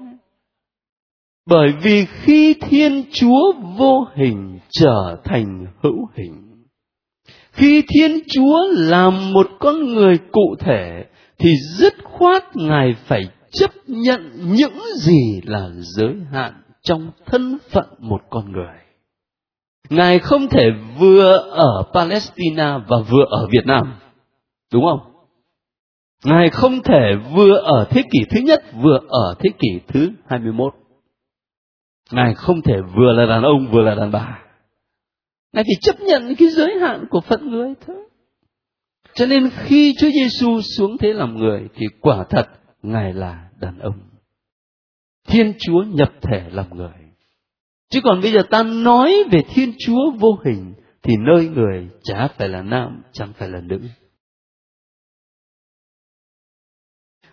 [1.46, 6.45] Bởi vì khi Thiên Chúa vô hình trở thành hữu hình,
[7.56, 11.06] khi Thiên Chúa làm một con người cụ thể,
[11.38, 17.86] thì dứt khoát Ngài phải chấp nhận những gì là giới hạn trong thân phận
[18.00, 18.76] một con người.
[19.90, 23.94] Ngài không thể vừa ở Palestine và vừa ở Việt Nam.
[24.74, 25.12] Đúng không?
[26.24, 30.74] Ngài không thể vừa ở thế kỷ thứ nhất vừa ở thế kỷ thứ 21.
[32.12, 34.45] Ngài không thể vừa là đàn ông vừa là đàn bà.
[35.56, 37.96] Ngài phải chấp nhận cái giới hạn của phận người thôi.
[39.14, 42.48] Cho nên khi Chúa Giêsu xuống thế làm người thì quả thật
[42.82, 44.00] Ngài là đàn ông.
[45.28, 46.94] Thiên Chúa nhập thể làm người.
[47.90, 52.28] Chứ còn bây giờ ta nói về Thiên Chúa vô hình thì nơi người chả
[52.28, 53.80] phải là nam, chẳng phải là nữ.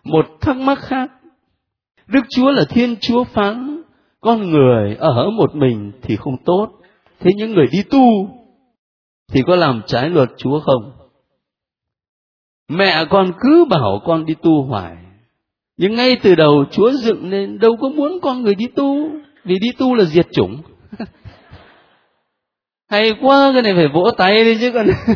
[0.05, 1.11] Một thắc mắc khác.
[2.07, 3.83] Đức Chúa là Thiên Chúa phán
[4.21, 6.82] con người ở một mình thì không tốt.
[7.23, 8.29] Thế những người đi tu
[9.33, 10.93] thì có làm trái luật Chúa không?
[12.69, 14.97] Mẹ con cứ bảo con đi tu hoài.
[15.77, 19.11] Nhưng ngay từ đầu Chúa dựng nên đâu có muốn con người đi tu.
[19.45, 20.63] Vì đi tu là diệt chủng.
[22.91, 24.87] Hay quá, cái này phải vỗ tay đi chứ còn.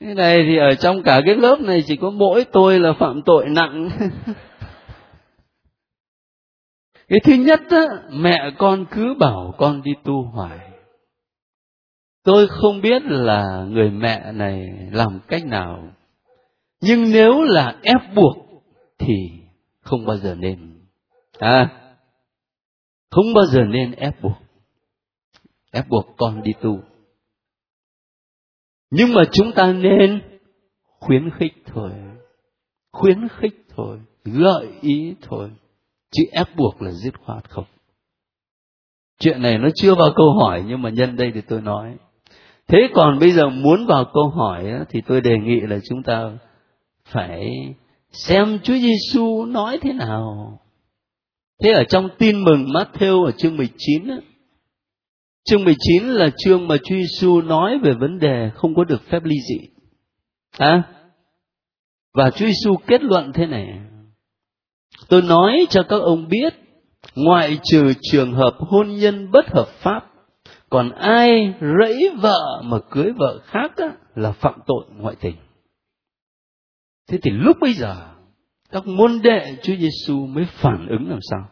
[0.00, 3.22] cái này thì ở trong cả cái lớp này chỉ có mỗi tôi là phạm
[3.26, 3.90] tội nặng.
[7.14, 10.70] cái thứ nhất á, mẹ con cứ bảo con đi tu hoài.
[12.24, 15.92] Tôi không biết là người mẹ này làm cách nào.
[16.80, 18.36] Nhưng nếu là ép buộc
[18.98, 19.14] thì
[19.80, 20.80] không bao giờ nên.
[21.38, 21.80] À
[23.10, 24.38] không bao giờ nên ép buộc.
[25.72, 26.80] Ép buộc con đi tu.
[28.90, 30.22] Nhưng mà chúng ta nên
[31.00, 31.90] khuyến khích thôi.
[32.92, 34.00] Khuyến khích thôi.
[34.24, 35.50] Gợi ý thôi
[36.14, 37.64] chứ ép buộc là dứt khoát không
[39.20, 41.96] chuyện này nó chưa vào câu hỏi nhưng mà nhân đây thì tôi nói
[42.68, 46.30] thế còn bây giờ muốn vào câu hỏi thì tôi đề nghị là chúng ta
[47.04, 47.50] phải
[48.14, 50.58] xem Chúa Giêsu nói thế nào.
[51.62, 54.16] Thế ở trong tin mừng Matthew ở chương 19 á,
[55.44, 59.24] chương 19 là chương mà Chúa Giêsu nói về vấn đề không có được phép
[59.24, 59.68] ly dị.
[60.58, 60.82] À,
[62.14, 63.80] và Chúa Giêsu kết luận thế này.
[65.08, 66.54] Tôi nói cho các ông biết,
[67.14, 70.00] ngoại trừ trường hợp hôn nhân bất hợp pháp,
[70.70, 75.36] còn ai rẫy vợ mà cưới vợ khác á, là phạm tội ngoại tình.
[77.08, 77.96] Thế thì lúc bây giờ
[78.70, 81.48] các môn đệ Chúa Giêsu mới phản ứng làm sao?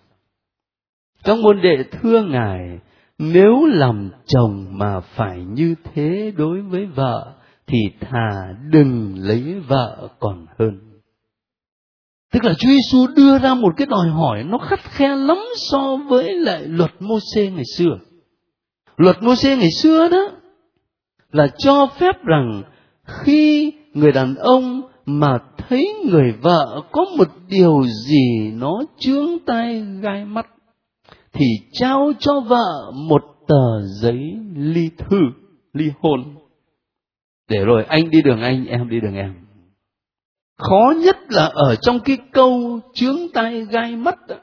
[1.25, 2.79] Các môn đệ thưa Ngài,
[3.19, 7.35] nếu làm chồng mà phải như thế đối với vợ
[7.67, 10.92] thì thà đừng lấy vợ còn hơn.
[12.33, 15.39] Tức là Chúa Giêsu đưa ra một cái đòi hỏi nó khắt khe lắm
[15.71, 17.99] so với lại luật Môsê ngày xưa.
[18.97, 20.31] Luật Môsê ngày xưa đó
[21.33, 22.63] là cho phép rằng
[23.07, 29.83] khi người đàn ông mà thấy người vợ có một điều gì nó chướng tay
[30.01, 30.47] gai mắt,
[31.33, 34.21] thì trao cho vợ một tờ giấy
[34.57, 35.19] ly thư,
[35.73, 36.35] ly hôn
[37.49, 39.35] để rồi anh đi đường anh, em đi đường em
[40.63, 44.37] khó nhất là ở trong cái câu chướng tay gai mắt đó.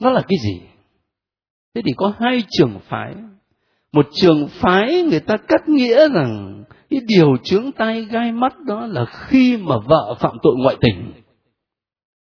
[0.00, 0.60] nó là cái gì?
[1.74, 3.14] Thế thì có hai trường phái.
[3.92, 8.86] Một trường phái người ta cắt nghĩa rằng cái điều chướng tay gai mắt đó
[8.86, 11.12] là khi mà vợ phạm tội ngoại tình.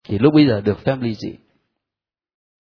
[0.07, 1.35] Thì lúc bây giờ được phép ly dị.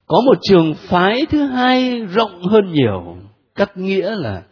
[0.05, 3.17] Có một trường phái thứ hai rộng hơn nhiều.
[3.55, 4.43] Cắt nghĩa là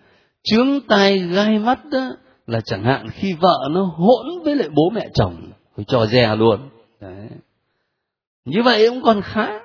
[0.44, 2.10] chướng tay gai mắt đó
[2.48, 6.36] là chẳng hạn khi vợ nó hỗn với lại bố mẹ chồng phải trò dè
[6.36, 6.70] luôn.
[7.02, 7.30] Đấy.
[8.46, 9.60] như vậy cũng còn khá.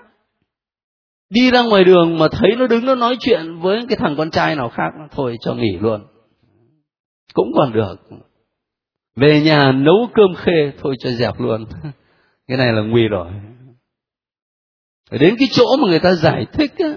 [1.31, 4.31] Đi ra ngoài đường mà thấy nó đứng nó nói chuyện với cái thằng con
[4.31, 6.07] trai nào khác thôi cho nghỉ luôn.
[7.35, 7.97] Cũng còn được.
[9.17, 11.65] Về nhà nấu cơm khê thôi cho dẹp luôn.
[12.49, 13.29] Cái này là nguy rồi.
[15.11, 16.97] Đến cái chỗ mà người ta giải thích á,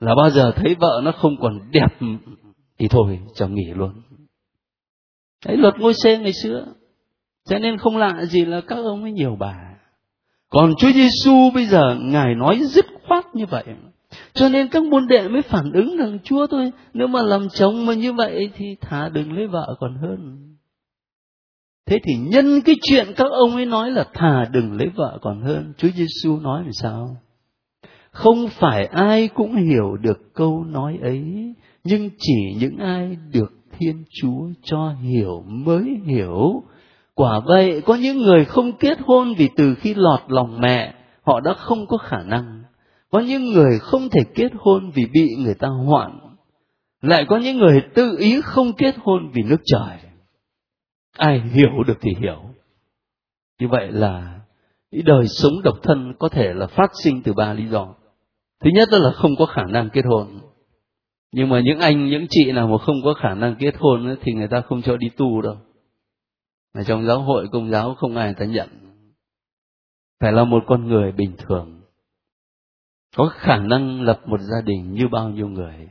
[0.00, 1.88] là bao giờ thấy vợ nó không còn đẹp
[2.78, 4.02] thì thôi cho nghỉ luôn
[5.46, 6.66] đấy luật ngôi xe ngày xưa.
[7.48, 9.72] Cho nên không lạ gì là các ông ấy nhiều bà.
[10.48, 13.64] Còn Chúa Giêsu bây giờ ngài nói dứt khoát như vậy.
[14.32, 17.86] Cho nên các môn đệ mới phản ứng rằng Chúa thôi, nếu mà làm chồng
[17.86, 20.38] mà như vậy thì thả đừng lấy vợ còn hơn.
[21.86, 25.42] Thế thì nhân cái chuyện các ông ấy nói là thả đừng lấy vợ còn
[25.42, 27.16] hơn Chúa Giêsu nói làm sao?
[28.10, 31.24] Không phải ai cũng hiểu được câu nói ấy
[31.84, 36.62] nhưng chỉ những ai được thiên chúa cho hiểu mới hiểu.
[37.14, 41.40] Quả vậy, có những người không kết hôn vì từ khi lọt lòng mẹ, họ
[41.40, 42.62] đã không có khả năng.
[43.10, 46.18] Có những người không thể kết hôn vì bị người ta hoạn.
[47.02, 49.98] Lại có những người tự ý không kết hôn vì nước trời.
[51.16, 52.40] Ai hiểu được thì hiểu.
[53.60, 54.40] Như vậy là
[54.92, 57.94] đời sống độc thân có thể là phát sinh từ ba lý do.
[58.60, 60.41] Thứ nhất đó là không có khả năng kết hôn
[61.32, 64.16] nhưng mà những anh những chị nào mà không có khả năng kết hôn ấy,
[64.20, 65.56] thì người ta không cho đi tu đâu.
[66.74, 68.68] Mà trong giáo hội công giáo không ai người ta nhận.
[70.20, 71.80] Phải là một con người bình thường.
[73.16, 75.88] Có khả năng lập một gia đình như bao nhiêu người.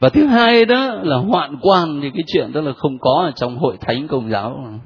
[0.00, 3.32] Và thứ hai đó là hoạn quan thì cái chuyện đó là không có ở
[3.36, 4.80] trong hội thánh công giáo.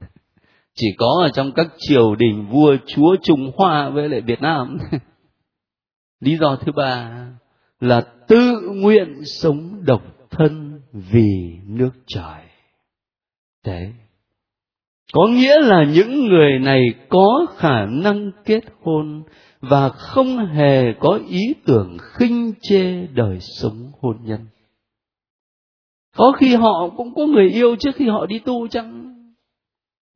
[0.74, 4.78] Chỉ có ở trong các triều đình vua chúa trung hoa với lại việt nam.
[6.20, 7.10] Lý do thứ ba
[7.80, 12.42] là tự nguyện sống độc thân vì nước trời.
[13.64, 13.92] Thế,
[15.12, 19.22] có nghĩa là những người này có khả năng kết hôn
[19.60, 24.46] và không hề có ý tưởng khinh chê đời sống hôn nhân.
[26.16, 29.14] Có khi họ cũng có người yêu trước khi họ đi tu chăng?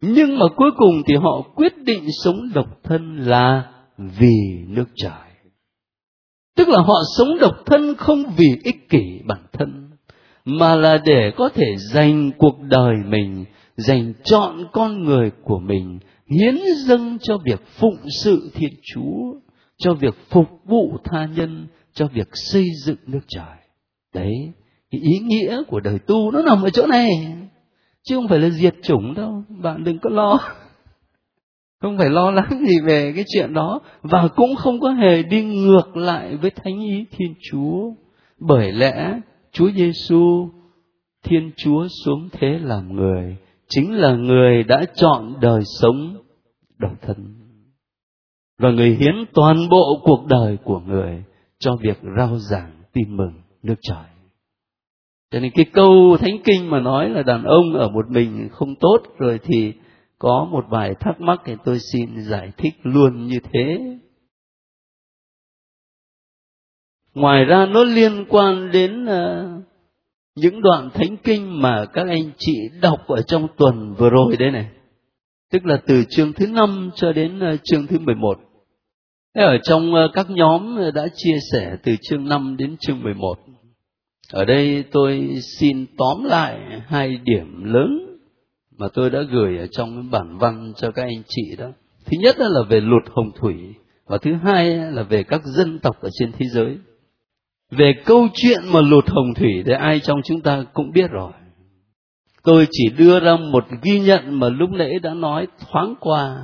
[0.00, 5.33] Nhưng mà cuối cùng thì họ quyết định sống độc thân là vì nước trời
[6.56, 9.90] tức là họ sống độc thân không vì ích kỷ bản thân,
[10.44, 13.44] mà là để có thể dành cuộc đời mình,
[13.76, 19.34] dành chọn con người của mình, hiến dâng cho việc phụng sự thiên chúa,
[19.78, 23.56] cho việc phục vụ tha nhân, cho việc xây dựng nước trời.
[24.14, 24.34] Đấy,
[24.90, 27.08] cái ý nghĩa của đời tu nó nằm ở chỗ này.
[28.02, 30.38] Chứ không phải là diệt chủng đâu, bạn đừng có lo
[31.84, 33.80] không phải lo lắng gì về cái chuyện đó.
[34.02, 37.90] Và cũng không có hề đi ngược lại với thánh ý thiên chúa.
[38.40, 39.20] Bởi lẽ,
[39.52, 40.48] chúa giêsu
[41.24, 43.36] thiên chúa xuống thế làm người,
[43.68, 46.16] chính là người đã chọn đời sống
[46.78, 47.16] độc thân.
[48.58, 51.24] Và người hiến toàn bộ cuộc đời của người
[51.58, 53.32] cho việc rao giảng tin mừng
[53.62, 54.04] nước trời.
[55.30, 58.74] Cho nên cái câu thánh kinh mà nói là đàn ông ở một mình không
[58.74, 59.72] tốt, rồi thì
[60.24, 63.80] có một vài thắc mắc thì tôi xin giải thích luôn như thế.
[67.14, 69.64] Ngoài ra nó liên quan đến uh,
[70.36, 74.50] những đoạn thánh kinh mà các anh chị đọc ở trong tuần vừa rồi đây
[74.50, 74.70] này.
[75.52, 78.38] Tức là từ chương thứ năm cho đến uh, chương thứ mười một.
[79.34, 83.38] Ở trong uh, các nhóm đã chia sẻ từ chương năm đến chương mười một.
[84.32, 88.13] Ở đây tôi xin tóm lại hai điểm lớn
[88.78, 91.66] mà tôi đã gửi ở trong bản văn cho các anh chị đó.
[92.04, 93.74] Thứ nhất là về luật hồng thủy
[94.06, 96.78] và thứ hai là về các dân tộc ở trên thế giới.
[97.70, 101.32] Về câu chuyện mà luật hồng thủy thì ai trong chúng ta cũng biết rồi.
[102.42, 106.36] Tôi chỉ đưa ra một ghi nhận mà lúc nãy đã nói thoáng qua.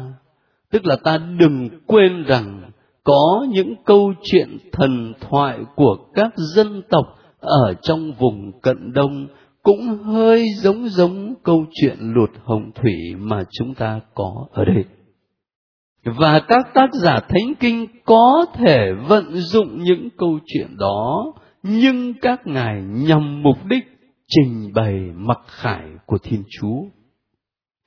[0.70, 2.70] Tức là ta đừng quên rằng
[3.04, 7.06] có những câu chuyện thần thoại của các dân tộc
[7.40, 9.26] ở trong vùng cận đông
[9.62, 14.84] cũng hơi giống giống câu chuyện lụt hồng thủy mà chúng ta có ở đây.
[16.04, 21.32] Và các tác giả thánh kinh có thể vận dụng những câu chuyện đó,
[21.62, 23.84] nhưng các ngài nhằm mục đích
[24.28, 26.82] trình bày mặc khải của thiên chúa.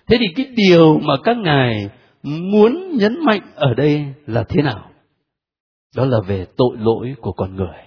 [0.08, 1.90] Thế thì cái điều mà các ngài
[2.24, 4.90] muốn nhấn mạnh ở đây là thế nào?
[5.96, 7.78] Đó là về tội lỗi của con người.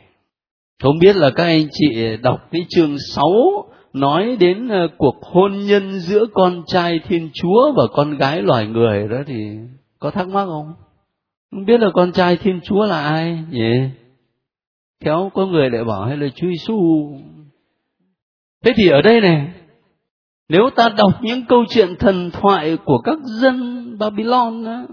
[0.83, 3.25] Không biết là các anh chị đọc cái chương 6
[3.97, 8.67] nói đến ờ, cuộc hôn nhân giữa con trai thiên chúa và con gái loài
[8.67, 9.59] người đó thì
[9.99, 10.75] có thắc mắc không?
[11.51, 13.45] Không biết là con trai thiên chúa là ai?
[13.51, 13.89] Nhỉ?
[15.05, 17.09] Khéo có người lại bảo hay là chúa giêsu
[18.65, 19.53] thế thì ở đây này,
[20.49, 24.87] nếu ta đọc những câu chuyện thần thoại của các dân babylon đó,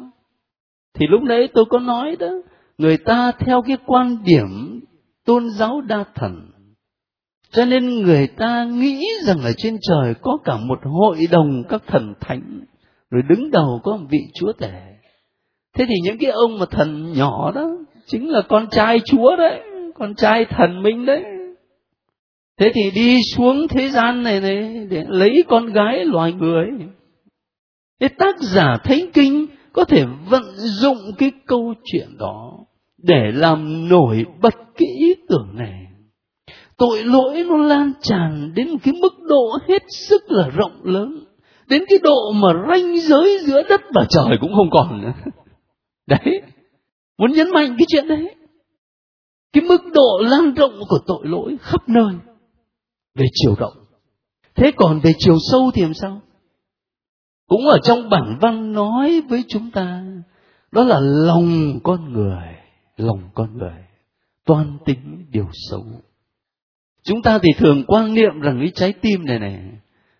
[0.94, 2.30] thì lúc đấy tôi có nói đó,
[2.78, 4.80] người ta theo cái quan điểm
[5.26, 6.53] tôn giáo đa thần
[7.54, 11.84] cho nên người ta nghĩ rằng ở trên trời có cả một hội đồng các
[11.88, 12.62] thần thánh,
[13.12, 14.82] rồi đứng đầu có một vị chúa tể.
[15.78, 17.70] Thế thì những cái ông mà thần nhỏ đó,
[18.06, 19.62] chính là con trai chúa đấy,
[19.96, 21.24] con trai thần minh đấy.
[22.60, 26.68] Thế thì đi xuống thế gian này này để lấy con gái loài người.
[28.00, 32.60] Cái tác giả thánh kinh có thể vận dụng cái câu chuyện đó
[32.98, 35.83] để làm nổi bật cái ý tưởng này
[36.78, 41.26] tội lỗi nó lan tràn đến một cái mức độ hết sức là rộng lớn,
[41.68, 45.14] đến cái độ mà ranh giới giữa đất và trời cũng không còn nữa.
[46.08, 46.42] Đấy,
[47.18, 48.36] muốn nhấn mạnh cái chuyện đấy.
[49.54, 52.14] Cái mức độ lan rộng của tội lỗi khắp nơi
[53.16, 53.74] về chiều rộng.
[54.56, 56.22] Thế còn về chiều sâu thì làm sao?
[57.48, 60.04] Cũng ở trong bản văn nói với chúng ta,
[60.72, 62.56] đó là lòng con người,
[62.98, 63.84] lòng con người
[64.46, 65.86] toan tính điều xấu
[67.04, 69.60] chúng ta thì thường quan niệm rằng cái trái tim này này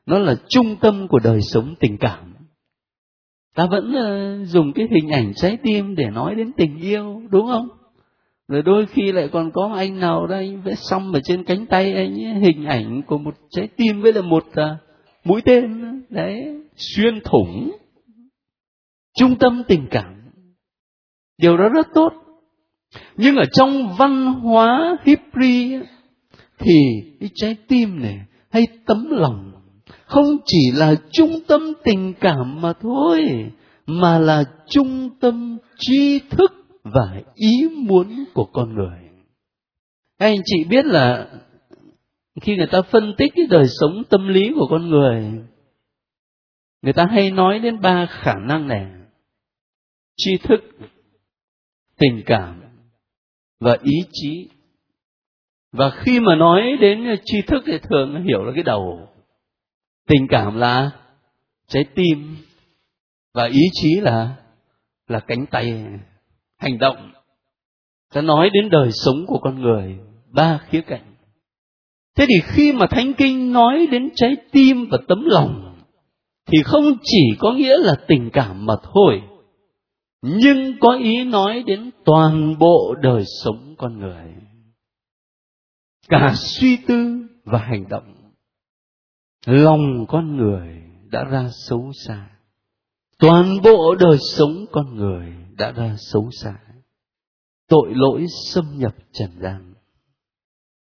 [0.06, 2.34] nó là trung tâm của đời sống tình cảm.
[3.56, 7.48] Ta vẫn ờ, dùng cái hình ảnh trái tim để nói đến tình yêu đúng
[7.48, 7.68] không?
[8.48, 11.94] Rồi đôi khi lại còn có anh nào đây vẽ xong ở trên cánh tay
[11.94, 14.80] anh ấy, hình ảnh của một trái tim với là một uh,
[15.24, 17.72] mũi tên đấy xuyên thủng
[19.20, 20.14] trung tâm tình cảm.
[21.38, 22.14] Điều đó rất tốt.
[23.18, 25.84] Nhưng ở trong văn hóa Hebrew
[26.58, 29.52] thì cái trái tim này hay tấm lòng
[30.06, 33.22] không chỉ là trung tâm tình cảm mà thôi,
[33.86, 36.52] mà là trung tâm tri thức
[36.84, 39.00] và ý muốn của con người.
[40.20, 41.28] Các anh chị biết là
[42.42, 45.44] khi người ta phân tích cái đời sống tâm lý của con người
[46.84, 48.88] người ta hay nói đến ba khả năng này
[50.18, 50.60] tri thức,
[51.98, 52.62] tình cảm
[53.60, 54.50] và ý chí
[55.74, 59.08] và khi mà nói đến tri thức thì thường hiểu là cái đầu.
[60.08, 60.92] Tình cảm là
[61.68, 62.38] trái tim.
[63.34, 64.36] Và ý chí là
[65.08, 65.86] là cánh tay.
[66.60, 67.12] Hành động.
[68.14, 69.98] Ta nói đến đời sống của con người.
[70.32, 71.14] Ba khía cạnh.
[72.16, 75.76] Thế thì khi mà thánh kinh nói đến trái tim và tấm lòng,
[76.46, 79.22] thì không chỉ có nghĩa là tình cảm mà thôi,
[80.22, 84.26] nhưng có ý nói đến toàn bộ đời sống con người
[86.10, 88.16] cả suy tư và hành động.
[89.46, 90.82] Lòng con người
[91.12, 92.30] đã ra xấu xa.
[93.20, 96.56] Toàn bộ đời sống con người đã ra xấu xa.
[97.68, 99.74] Tội lỗi xâm nhập trần gian.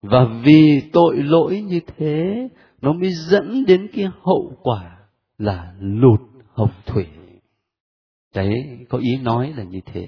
[0.02, 2.48] Và vì tội lỗi như thế,
[2.82, 4.98] nó mới dẫn đến cái hậu quả
[5.38, 6.20] là lụt
[6.54, 7.06] hồng thủy.
[8.36, 8.54] Đấy,
[8.90, 10.08] có ý nói là như thế.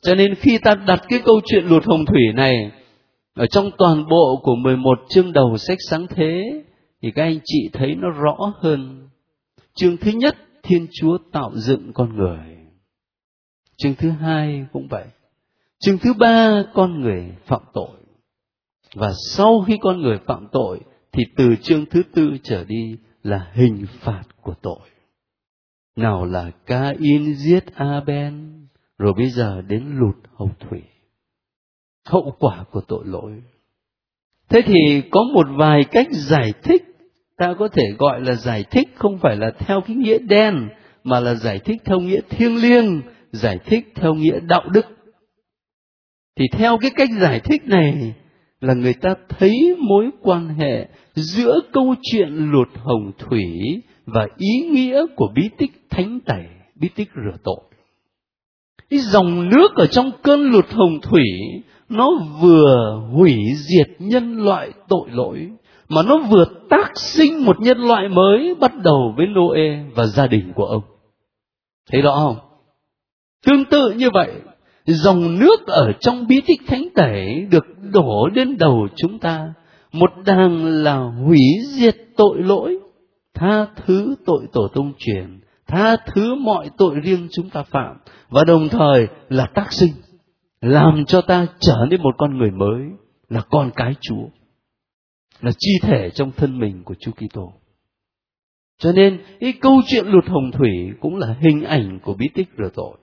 [0.00, 2.72] Cho nên khi ta đặt cái câu chuyện lụt hồng thủy này
[3.36, 6.62] ở trong toàn bộ của 11 chương đầu sách sáng thế
[7.02, 9.08] thì các anh chị thấy nó rõ hơn.
[9.74, 12.56] Chương thứ nhất, Thiên Chúa tạo dựng con người.
[13.76, 15.04] Chương thứ hai cũng vậy.
[15.78, 17.98] Chương thứ ba, con người phạm tội.
[18.94, 20.80] Và sau khi con người phạm tội,
[21.12, 24.88] thì từ chương thứ tư trở đi là hình phạt của tội.
[25.96, 28.66] Nào là Ca-in giết A-ben,
[28.98, 30.82] rồi bây giờ đến lụt hầu thủy.
[32.06, 33.32] Hậu quả của tội lỗi.
[34.48, 36.82] Thế thì có một vài cách giải thích,
[37.36, 40.68] ta có thể gọi là giải thích không phải là theo cái nghĩa đen,
[41.04, 43.02] mà là giải thích theo nghĩa thiêng liêng,
[43.32, 44.86] giải thích theo nghĩa đạo đức
[46.36, 48.14] thì theo cái cách giải thích này
[48.60, 53.44] là người ta thấy mối quan hệ giữa câu chuyện lụt hồng thủy
[54.06, 56.44] và ý nghĩa của bí tích thánh tẩy,
[56.74, 57.60] bí tích rửa tội
[58.90, 61.24] cái dòng nước ở trong cơn lụt hồng thủy
[61.88, 62.10] nó
[62.40, 65.50] vừa hủy diệt nhân loại tội lỗi
[65.88, 70.26] mà nó vừa tác sinh một nhân loại mới bắt đầu với Noe và gia
[70.26, 70.82] đình của ông.
[71.90, 72.36] Thấy rõ không?
[73.46, 74.32] Tương tự như vậy,
[74.84, 79.52] dòng nước ở trong bí tích thánh tể được đổ lên đầu chúng ta,
[79.92, 82.78] một đàng là hủy diệt tội lỗi,
[83.34, 87.96] tha thứ tội tổ tông truyền, tha thứ mọi tội riêng chúng ta phạm,
[88.28, 89.92] và đồng thời là tác sinh,
[90.60, 92.82] làm cho ta trở nên một con người mới,
[93.28, 94.28] là con cái Chúa
[95.40, 97.52] là chi thể trong thân mình của Chúa Kitô.
[98.78, 102.48] Cho nên cái câu chuyện lụt hồng thủy cũng là hình ảnh của bí tích
[102.58, 102.96] rửa tội.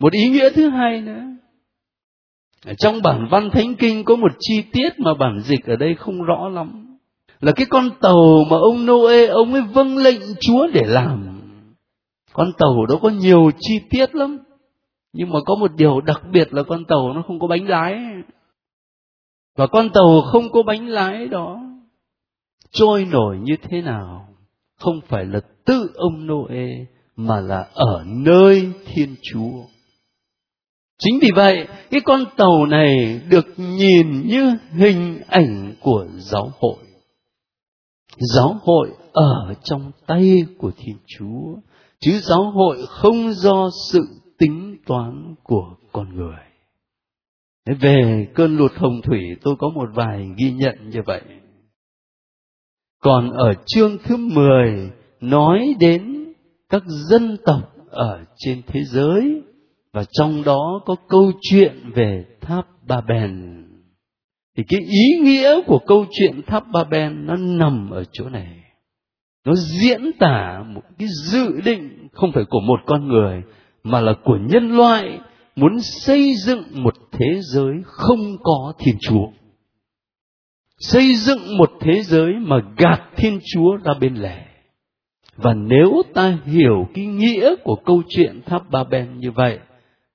[0.00, 1.22] Một ý nghĩa thứ hai nữa,
[2.64, 5.94] ở trong bản văn thánh kinh có một chi tiết mà bản dịch ở đây
[5.94, 6.98] không rõ lắm.
[7.40, 11.40] Là cái con tàu mà ông Noe ông ấy vâng lệnh Chúa để làm.
[12.32, 14.38] Con tàu đó có nhiều chi tiết lắm.
[15.16, 17.98] Nhưng mà có một điều đặc biệt là con tàu nó không có bánh lái.
[19.56, 21.60] và con tàu không có bánh lái đó
[22.70, 24.28] trôi nổi như thế nào
[24.78, 26.66] không phải là tự ông Noe
[27.16, 29.62] mà là ở nơi Thiên Chúa.
[30.98, 36.76] Chính vì vậy, cái con tàu này được nhìn như hình ảnh của giáo hội.
[38.18, 41.60] Giáo hội ở trong tay của Thiên Chúa,
[42.00, 44.00] chứ giáo hội không do sự
[44.38, 46.38] tính toán của con người.
[47.80, 51.22] Về cơn lụt hồng thủy, tôi có một vài ghi nhận như vậy.
[53.02, 56.32] Còn ở chương thứ 10 nói đến
[56.68, 59.42] các dân tộc ở trên thế giới,
[59.92, 63.64] và trong đó có câu chuyện về tháp Ba bèn
[64.56, 68.62] Thì cái ý nghĩa của câu chuyện tháp Ba bèn nó nằm ở chỗ này.
[69.44, 73.42] Nó diễn tả một cái dự định không phải của một con người
[73.86, 75.20] mà là của nhân loại
[75.56, 79.26] muốn xây dựng một thế giới không có Thiên Chúa.
[80.78, 84.36] Xây dựng một thế giới mà gạt Thiên Chúa ra bên lề.
[85.36, 89.58] Và nếu ta hiểu cái nghĩa của câu chuyện tháp Ba Ben như vậy,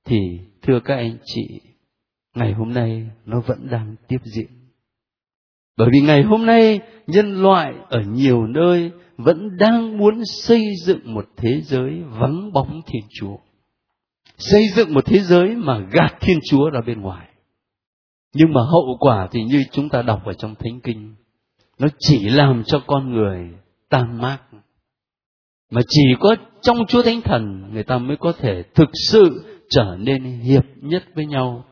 [0.06, 1.62] thì thưa các anh chị,
[2.36, 4.48] ngày hôm nay nó vẫn đang tiếp diễn.
[5.78, 11.14] Bởi vì ngày hôm nay nhân loại ở nhiều nơi vẫn đang muốn xây dựng
[11.14, 13.38] một thế giới vắng bóng Thiên Chúa.
[14.42, 17.28] Xây dựng một thế giới mà gạt Thiên Chúa ra bên ngoài.
[18.34, 21.16] Nhưng mà hậu quả thì như chúng ta đọc ở trong Thánh Kinh,
[21.80, 23.50] nó chỉ làm cho con người
[23.90, 24.40] tan mát.
[25.72, 29.98] Mà chỉ có trong Chúa Thánh Thần người ta mới có thể thực sự trở
[30.00, 31.66] nên hiệp nhất với nhau,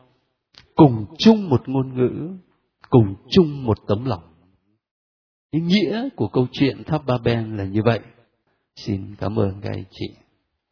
[0.74, 2.30] cùng chung một ngôn ngữ,
[2.90, 4.22] cùng chung một tấm lòng.
[5.50, 8.00] Ý nghĩa của câu chuyện tháp Ba Ben là như vậy.
[8.76, 10.06] Xin cảm ơn các anh chị.